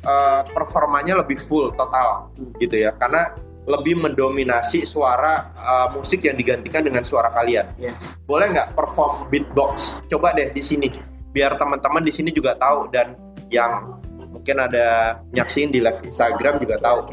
[0.00, 3.36] eh, performanya lebih full total gitu ya, karena
[3.68, 7.68] lebih mendominasi suara eh, musik yang digantikan dengan suara kalian.
[7.76, 7.92] Iya.
[8.24, 10.00] Boleh nggak perform beatbox?
[10.08, 10.88] Coba deh di sini,
[11.36, 13.12] biar teman-teman di sini juga tahu dan
[13.52, 17.12] yang mungkin ada nyaksiin di live Instagram juga tahu.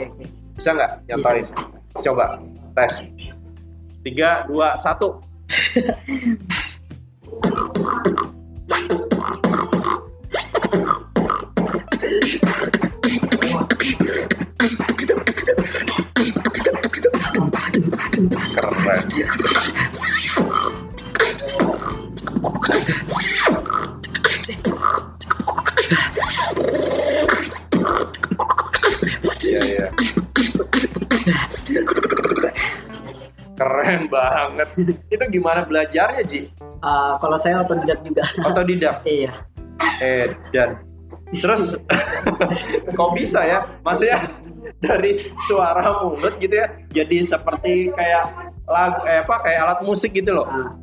[0.56, 1.60] Bisa nggak bisa.
[2.00, 2.40] Coba
[2.72, 3.04] tes.
[4.16, 6.47] 3, 2, 1.
[34.58, 34.70] Banget.
[35.14, 36.50] Itu gimana belajarnya, Ji?
[36.82, 38.26] Eh, kalau saya otodidak juga.
[38.42, 38.96] Otodidak.
[39.22, 39.46] iya.
[40.02, 40.82] Eh, dan
[41.30, 41.78] terus
[42.98, 43.60] kok bisa ya?
[43.86, 44.26] Maksudnya
[44.82, 50.34] dari suara mulut gitu ya, jadi seperti kayak lagu eh apa kayak alat musik gitu
[50.34, 50.50] loh.
[50.50, 50.74] Nah,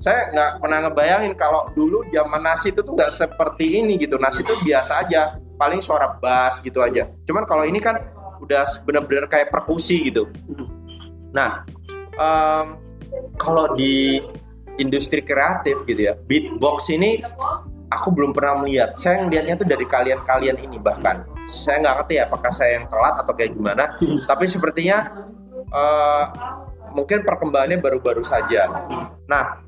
[0.00, 4.16] Saya nggak pernah ngebayangin kalau dulu zaman nasi itu tuh nggak seperti ini gitu.
[4.16, 7.04] Nasi itu biasa aja, paling suara bass gitu aja.
[7.28, 8.00] Cuman kalau ini kan
[8.40, 10.28] udah bener-bener kayak perkusi gitu.
[11.36, 11.68] Nah,
[12.16, 12.80] em,
[13.36, 14.18] kalau di
[14.78, 17.22] industri kreatif gitu ya, beatbox ini
[17.90, 18.98] aku belum pernah melihat.
[18.98, 21.22] Saya ngelihatnya tuh dari kalian-kalian ini bahkan.
[21.46, 23.84] Saya nggak ngerti ya apakah saya yang telat atau kayak gimana.
[24.30, 24.98] Tapi sepertinya
[25.70, 26.24] eh,
[26.94, 28.70] mungkin perkembangannya baru-baru saja.
[29.30, 29.62] Nah,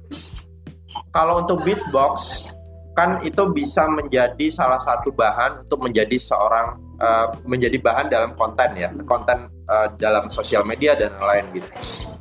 [1.14, 2.50] kalau untuk beatbox
[2.96, 8.70] kan itu bisa menjadi salah satu bahan untuk menjadi seorang eh, menjadi bahan dalam konten
[8.74, 11.68] ya, konten eh, dalam sosial media dan lain gitu.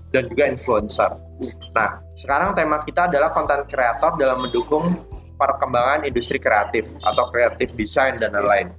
[0.09, 1.11] Dan juga influencer.
[1.75, 4.87] Nah, sekarang tema kita adalah konten kreator dalam mendukung
[5.35, 8.71] perkembangan industri kreatif atau kreatif design dan lain-lain.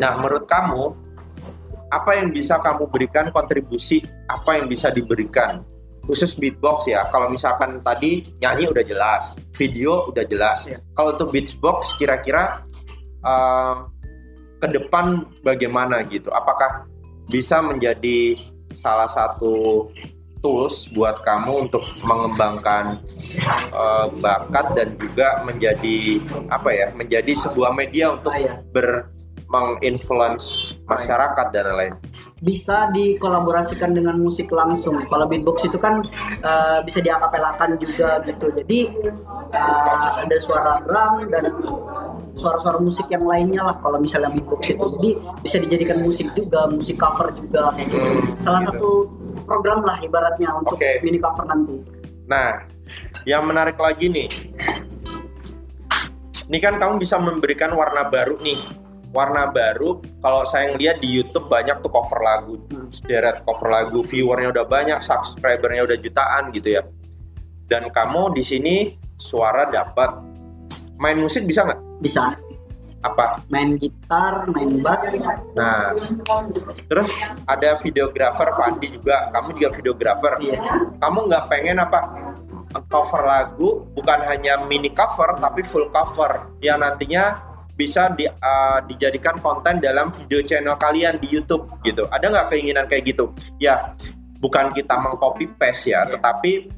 [0.00, 0.96] Nah, menurut kamu
[1.90, 4.00] apa yang bisa kamu berikan kontribusi?
[4.30, 5.60] Apa yang bisa diberikan?
[6.06, 7.04] Khusus beatbox ya.
[7.12, 10.64] Kalau misalkan tadi nyanyi udah jelas, video udah jelas.
[10.70, 10.80] Iya.
[10.96, 12.64] Kalau untuk beatbox kira-kira
[13.20, 13.92] um,
[14.62, 16.32] ke depan bagaimana gitu?
[16.32, 16.88] Apakah
[17.30, 18.34] bisa menjadi
[18.74, 19.86] salah satu
[20.40, 22.98] tools buat kamu untuk mengembangkan
[23.70, 25.96] uh, bakat dan juga menjadi
[26.48, 29.04] apa ya menjadi sebuah media untuk ah, iya.
[29.50, 31.94] menginfluence masyarakat dan lain-lain.
[32.40, 34.96] Bisa dikolaborasikan dengan musik langsung.
[35.12, 36.00] Kalau beatbox itu kan
[36.40, 38.48] eh, bisa diakapelakan juga gitu.
[38.56, 38.80] Jadi
[39.52, 41.52] eh, ada suara drum dan
[42.32, 44.86] suara-suara musik yang lainnya lah kalau misalnya beatbox itu.
[44.96, 45.10] Jadi
[45.44, 48.08] bisa dijadikan musik juga, musik cover juga kayak gitu.
[48.40, 49.04] Salah satu
[49.44, 51.04] program lah ibaratnya untuk Oke.
[51.04, 51.76] mini cover nanti.
[52.24, 52.64] Nah,
[53.28, 54.28] yang menarik lagi nih,
[56.48, 58.79] ini kan kamu bisa memberikan warna baru nih.
[59.10, 62.62] Warna baru, kalau saya ngeliat di YouTube banyak tuh cover lagu,
[62.94, 66.82] sederet cover lagu, viewernya udah banyak, subscribernya udah jutaan gitu ya.
[67.66, 68.74] Dan kamu di sini
[69.18, 70.14] suara dapat,
[71.02, 71.80] main musik bisa nggak?
[71.98, 72.38] Bisa
[73.00, 73.40] Apa?
[73.50, 75.26] main gitar, main bass.
[75.56, 75.96] Nah,
[76.86, 77.10] terus
[77.48, 80.32] ada videografer Fandi juga, kamu juga videografer.
[80.38, 80.60] Iya.
[81.00, 81.98] kamu nggak pengen apa
[82.86, 87.49] cover lagu bukan hanya mini cover tapi full cover yang nantinya
[87.80, 92.04] bisa di, uh, dijadikan konten dalam video channel kalian di YouTube gitu.
[92.12, 93.32] Ada nggak keinginan kayak gitu?
[93.56, 93.96] Ya,
[94.36, 96.68] bukan kita mengcopy paste ya, tetapi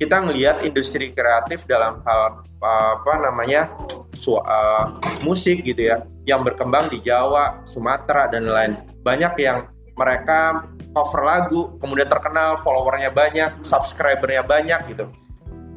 [0.00, 3.68] kita ngelihat industri kreatif dalam hal uh, apa namanya
[4.16, 8.72] su- uh, musik gitu ya, yang berkembang di Jawa, Sumatera dan lain.
[9.04, 10.64] Banyak yang mereka
[10.96, 15.12] cover lagu, kemudian terkenal, followernya banyak, subscribernya banyak gitu.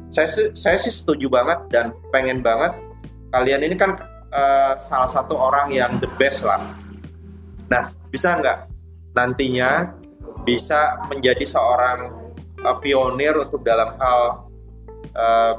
[0.08, 2.74] Saya saya sih setuju banget dan pengen banget
[3.30, 3.94] kalian ini kan
[4.30, 6.62] eh, salah satu orang yang the best lah.
[7.70, 8.58] Nah, bisa nggak
[9.14, 9.90] nantinya
[10.46, 11.98] bisa menjadi seorang
[12.62, 14.22] eh, pionir untuk dalam hal
[15.14, 15.54] eh,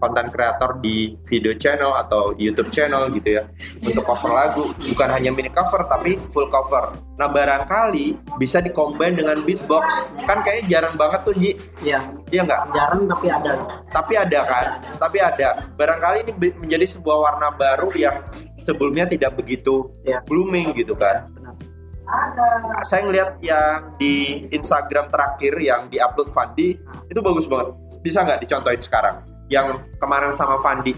[0.00, 3.44] konten kreator di video channel atau YouTube channel gitu ya
[3.84, 6.96] untuk cover lagu bukan hanya mini cover tapi full cover.
[7.20, 11.52] Nah barangkali bisa dikombin dengan beatbox kan kayaknya jarang banget tuh Ji,
[11.84, 12.00] Iya,
[12.30, 12.60] iya nggak?
[12.70, 13.52] jarang tapi ada.
[13.86, 14.66] Tapi ada kan,
[14.96, 15.48] tapi ada.
[15.74, 18.22] Barangkali ini menjadi sebuah warna baru yang
[18.56, 20.22] sebelumnya tidak begitu Iya.
[20.24, 21.26] blooming gitu kan.
[21.30, 21.54] Benar.
[22.82, 26.74] Saya ngeliat yang di Instagram terakhir yang diupload Fandi
[27.06, 27.70] itu bagus banget.
[28.00, 29.22] Bisa nggak dicontohin sekarang?
[29.46, 30.94] Yang kemarin sama Fandi.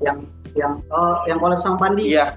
[0.00, 2.12] Yang yang oh, yang collab sama Pandi.
[2.12, 2.36] Iya,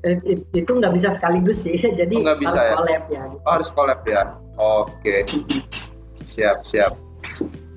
[0.00, 2.72] Eh, it- itu nggak bisa sekaligus sih jadi Oh, bisa harus ya?
[2.72, 4.22] collab ya oh, harus collab ya.
[4.56, 5.16] Oke,
[6.30, 6.92] siap siap.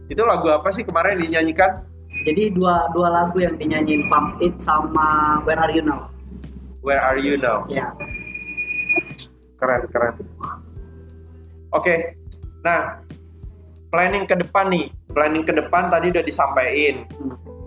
[0.08, 1.94] Itu lagu apa sih kemarin dinyanyikan?
[2.22, 6.14] jadi dua dua lagu yang dinyanyiin Pump It sama Where Are You Now
[6.86, 7.66] Where Are You Now?
[7.66, 7.90] ya
[9.58, 10.14] Keren keren.
[11.72, 12.20] Oke,
[12.68, 13.00] nah
[13.88, 17.08] planning ke depan nih, planning ke depan tadi udah disampaikan.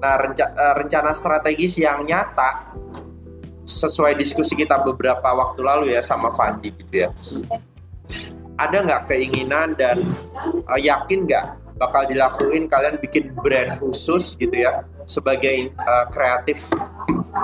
[0.05, 2.77] Nah renca- eh, rencana strategis yang nyata
[3.65, 7.09] sesuai diskusi kita beberapa waktu lalu ya sama Fandi gitu ya.
[8.57, 10.01] Ada nggak keinginan dan
[10.45, 11.45] eh, yakin nggak
[11.77, 16.69] bakal dilakuin kalian bikin brand khusus gitu ya sebagai eh, kreatif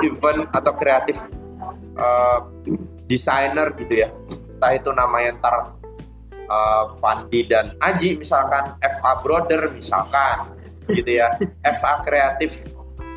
[0.01, 1.21] event atau kreatif
[1.97, 2.39] eh,
[3.07, 4.09] desainer gitu ya?
[4.57, 5.57] Entah itu namanya ntar
[6.53, 10.53] uh, Fandi dan Aji misalkan FA Brother misalkan
[10.91, 12.67] gitu ya FA kreatif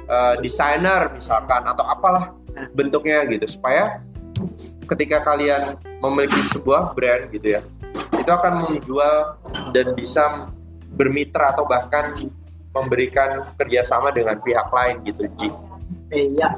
[0.08, 2.32] uh, designer misalkan atau apalah
[2.72, 3.46] bentuknya gitu.
[3.60, 4.00] Supaya
[4.86, 7.62] ketika kalian memiliki sebuah brand gitu ya
[8.14, 9.16] itu akan menjual
[9.74, 10.50] dan bisa
[10.96, 12.16] bermitra atau bahkan
[12.76, 15.50] memberikan kerjasama dengan pihak lain gitu Ji.
[16.12, 16.50] eh ya.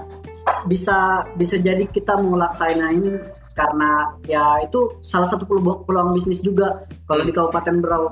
[0.66, 3.22] Bisa bisa jadi kita mau laksanain
[3.58, 8.06] karena ya itu salah satu peluang, bisnis juga kalau di Kabupaten Berau.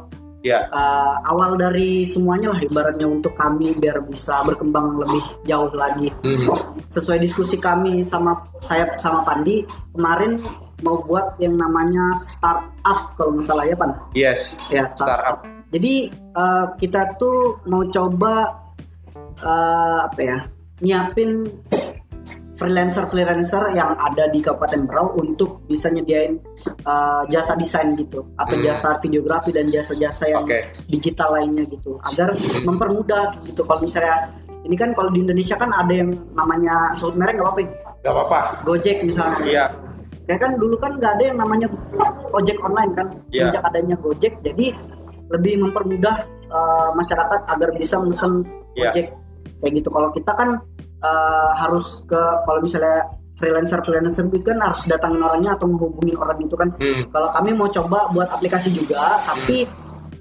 [0.46, 0.70] Ya.
[0.70, 6.14] Eh, awal dari semuanya lah ibaratnya untuk kami biar bisa berkembang lebih jauh lagi.
[6.22, 6.78] Mhm.
[6.86, 9.66] sesuai diskusi kami sama saya sama Pandi
[9.98, 10.38] kemarin
[10.84, 13.92] mau buat yang namanya startup kalau nggak salah ya Pan?
[14.12, 15.20] Yes ya startup.
[15.22, 15.38] startup.
[15.72, 18.66] Jadi eh, kita tuh mau coba
[19.40, 20.38] eh, apa ya
[20.84, 21.48] nyiapin
[22.56, 28.56] freelancer freelancer yang ada di Kabupaten Berau untuk bisa nyediain eh, jasa desain gitu atau
[28.56, 28.64] Hmm.
[28.64, 30.60] jasa videografi dan jasa-jasa yang oke.
[30.88, 32.32] digital lainnya gitu agar
[32.64, 33.64] mempermudah gitu.
[33.64, 34.32] Kalau misalnya
[34.64, 37.62] ini kan kalau di Indonesia kan ada yang namanya sebut merek nggak apa-apa
[38.02, 38.40] nggak apa-apa.
[38.64, 39.40] Gojek misalnya.
[39.44, 39.66] Iya
[40.26, 41.68] ya kan dulu kan nggak ada yang namanya
[42.32, 43.50] ojek online kan Iya.
[43.50, 44.74] semenjak adanya Gojek jadi
[45.30, 46.16] lebih mempermudah
[46.50, 48.42] uh, masyarakat agar bisa mesen
[48.74, 48.90] Iya.
[48.90, 49.06] ojek
[49.62, 50.50] kayak gitu kalau kita kan
[51.02, 56.40] uh, harus ke kalau misalnya freelancer freelancer itu kan harus datangin orangnya atau menghubungin orang
[56.40, 57.04] itu kan Hmm.
[57.12, 59.68] kalau kami mau coba buat aplikasi juga tapi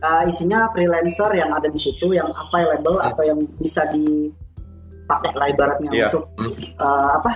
[0.01, 3.09] uh, isinya freelancer yang ada di situ yang available Hmm.
[3.09, 6.07] atau yang bisa dipakai lah ibaratnya Iya.
[6.11, 6.53] untuk Hmm.
[6.77, 7.31] uh, apa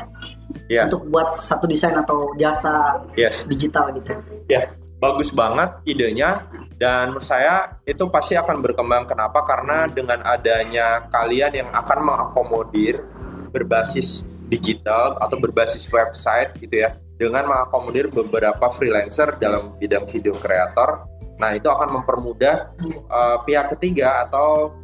[0.68, 0.88] Iya.
[0.88, 3.44] untuk buat satu desain atau jasa Yes.
[3.49, 4.16] digital gitu.
[4.49, 6.44] Ya, bagus banget idenya
[6.80, 9.05] dan menurut saya itu pasti akan berkembang.
[9.05, 9.44] Kenapa?
[9.44, 13.05] Karena dengan adanya kalian yang akan mengakomodir
[13.53, 21.05] berbasis digital atau berbasis website gitu ya dengan mengakomodir beberapa freelancer dalam bidang video kreator.
[21.38, 22.74] Nah, itu akan mempermudah
[23.11, 24.74] uh, pihak ketiga atau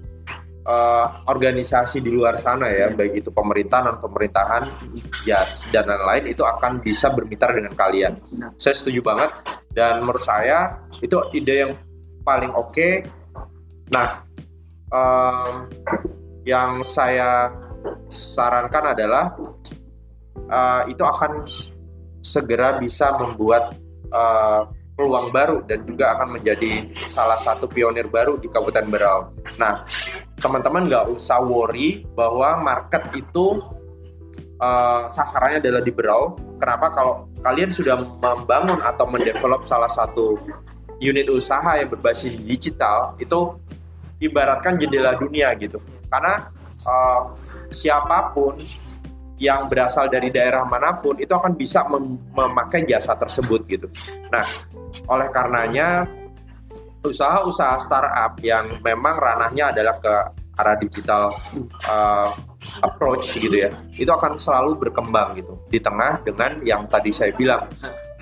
[0.65, 4.63] uh, organisasi di luar sana ya, baik itu pemerintahan non pemerintahan,
[5.29, 5.41] ya
[5.71, 8.13] dan lain-lain itu akan bisa bermitra dengan kalian.
[8.57, 9.31] Saya setuju banget
[9.73, 11.73] dan menurut saya itu ide yang
[12.25, 12.73] paling oke.
[12.73, 13.05] Okay.
[13.93, 14.25] Nah,
[14.89, 15.69] um,
[16.49, 17.53] yang saya
[18.09, 19.37] sarankan adalah
[20.49, 21.45] uh, itu akan
[22.25, 23.77] segera bisa membuat
[24.09, 29.21] uh, peluang baru dan juga akan menjadi salah satu pionir baru di Kabupaten Berau.
[29.59, 29.83] Nah,
[30.39, 33.63] teman-teman nggak usah worry bahwa market itu
[34.59, 36.37] uh, sasarannya adalah di Berau.
[36.59, 36.91] Kenapa?
[36.95, 37.15] Kalau
[37.45, 40.39] kalian sudah membangun atau mendevelop salah satu
[41.03, 43.59] unit usaha yang berbasis digital, itu
[44.23, 45.79] ibaratkan jendela dunia gitu.
[46.09, 46.49] Karena
[46.87, 47.35] uh,
[47.75, 48.59] siapa pun
[49.35, 53.87] yang berasal dari daerah mana pun itu akan bisa mem memakai jasa tersebut gitu.
[54.31, 54.47] Nah,
[55.11, 56.07] oleh karenanya
[57.05, 60.15] usaha-usaha startup yang memang ranahnya adalah ke
[60.55, 61.35] arah digital
[61.91, 62.31] uh,
[62.81, 65.53] approach gitu ya, itu akan selalu berkembang gitu.
[65.69, 67.69] Di tengah dengan yang tadi saya bilang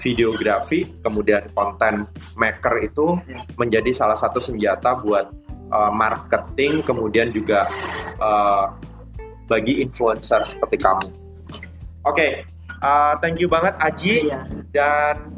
[0.01, 3.15] videografi, kemudian konten maker itu
[3.55, 5.31] menjadi salah satu senjata buat
[5.71, 7.69] uh, marketing, kemudian juga
[8.19, 8.73] uh,
[9.47, 11.07] bagi influencer seperti kamu.
[12.03, 12.33] Oke, okay,
[12.81, 14.43] uh, thank you banget Aji iya.
[14.73, 15.31] dan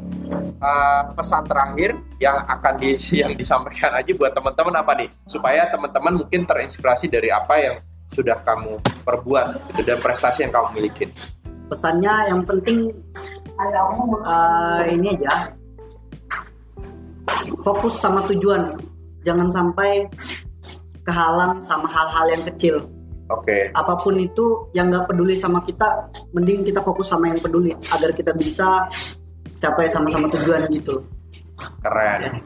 [0.65, 6.25] uh, pesan terakhir yang akan di, yang disampaikan Aji buat teman-teman apa nih supaya teman-teman
[6.25, 7.75] mungkin terinspirasi dari apa yang
[8.09, 11.09] sudah kamu perbuat gitu, dan prestasi yang kamu miliki.
[11.69, 12.93] Pesannya yang penting
[13.57, 15.53] uh, ini aja
[17.65, 18.77] fokus sama tujuan,
[19.25, 20.05] jangan sampai
[21.05, 22.85] kehalang sama hal-hal yang kecil
[23.25, 23.49] Oke.
[23.49, 23.61] Okay.
[23.73, 28.13] Apa pun itu yang nggak peduli sama kita, mending kita fokus sama yang peduli agar
[28.13, 28.85] kita bisa
[29.59, 31.05] capai sama-sama tujuan gitu.
[31.79, 32.43] Keren.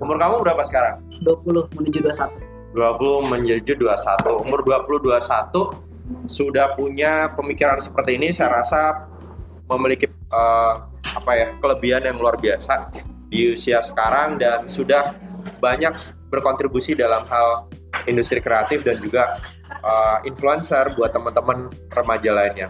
[0.00, 1.04] Umur kamu berapa sekarang?
[1.20, 2.48] 20 menuju 21.
[2.72, 4.44] 20 menuju 21.
[4.44, 5.88] Umur 20 21
[6.24, 9.08] sudah punya pemikiran seperti ini saya rasa
[9.68, 12.88] memiliki uh, apa ya kelebihan yang luar biasa
[13.28, 15.12] di usia sekarang dan sudah
[15.60, 15.92] banyak
[16.32, 17.68] berkontribusi dalam hal
[18.04, 19.22] industri kreatif dan juga
[19.80, 22.68] uh, influencer buat teman-teman remaja lainnya.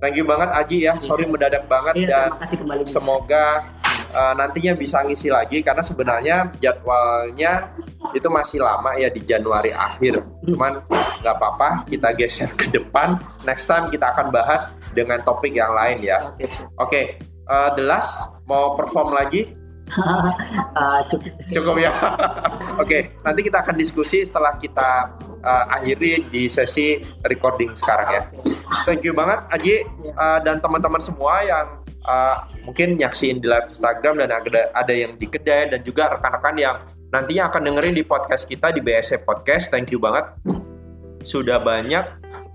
[0.00, 0.96] Thank you banget Aji ya.
[1.04, 3.68] Sorry mendadak banget iya, dan semoga
[4.16, 7.76] uh, nantinya bisa ngisi lagi karena sebenarnya jadwalnya
[8.16, 10.24] itu masih lama ya di Januari akhir.
[10.48, 10.80] Cuman
[11.20, 13.20] nggak apa-apa, kita geser ke depan.
[13.44, 16.32] Next time kita akan bahas dengan topik yang lain ya.
[16.32, 16.48] Oke,
[16.80, 17.04] okay,
[17.44, 19.59] uh, The Last mau perform lagi
[19.98, 21.32] uh, cukup.
[21.50, 21.90] Cukup ya.
[21.96, 28.22] Oke, okay, nanti kita akan diskusi setelah kita uh, akhiri di sesi recording sekarang ya.
[28.86, 29.76] Thank you banget Aji
[30.14, 31.66] uh, dan teman-teman semua yang
[32.06, 36.56] uh, mungkin nyaksiin di live Instagram dan ada ada yang di kedai dan juga rekan-rekan
[36.56, 36.76] yang
[37.10, 39.72] nantinya akan dengerin di podcast kita di BSC Podcast.
[39.72, 40.30] Thank you banget.
[41.20, 42.04] Sudah banyak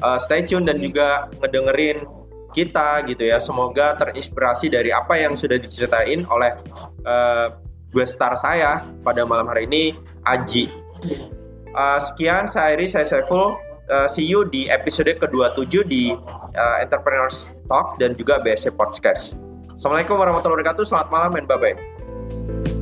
[0.01, 2.24] uh, stay tune dan juga ngedengerin
[2.56, 3.43] kita gitu ya.
[3.43, 6.56] Semoga terinspirasi dari apa yang sudah diceritain oleh
[7.03, 7.51] uh,
[7.91, 9.91] gue star saya pada malam hari ini,
[10.24, 10.72] Aji.
[11.76, 13.60] Uh, sekian saya Iri, saya Saiful.
[13.86, 16.10] Uh, see you di episode ke-27 di
[16.58, 19.38] uh, Entrepreneurs Talk dan juga BSC Podcast.
[19.76, 20.84] Assalamualaikum warahmatullahi wabarakatuh.
[20.88, 22.74] Selamat malam dan bye-bye.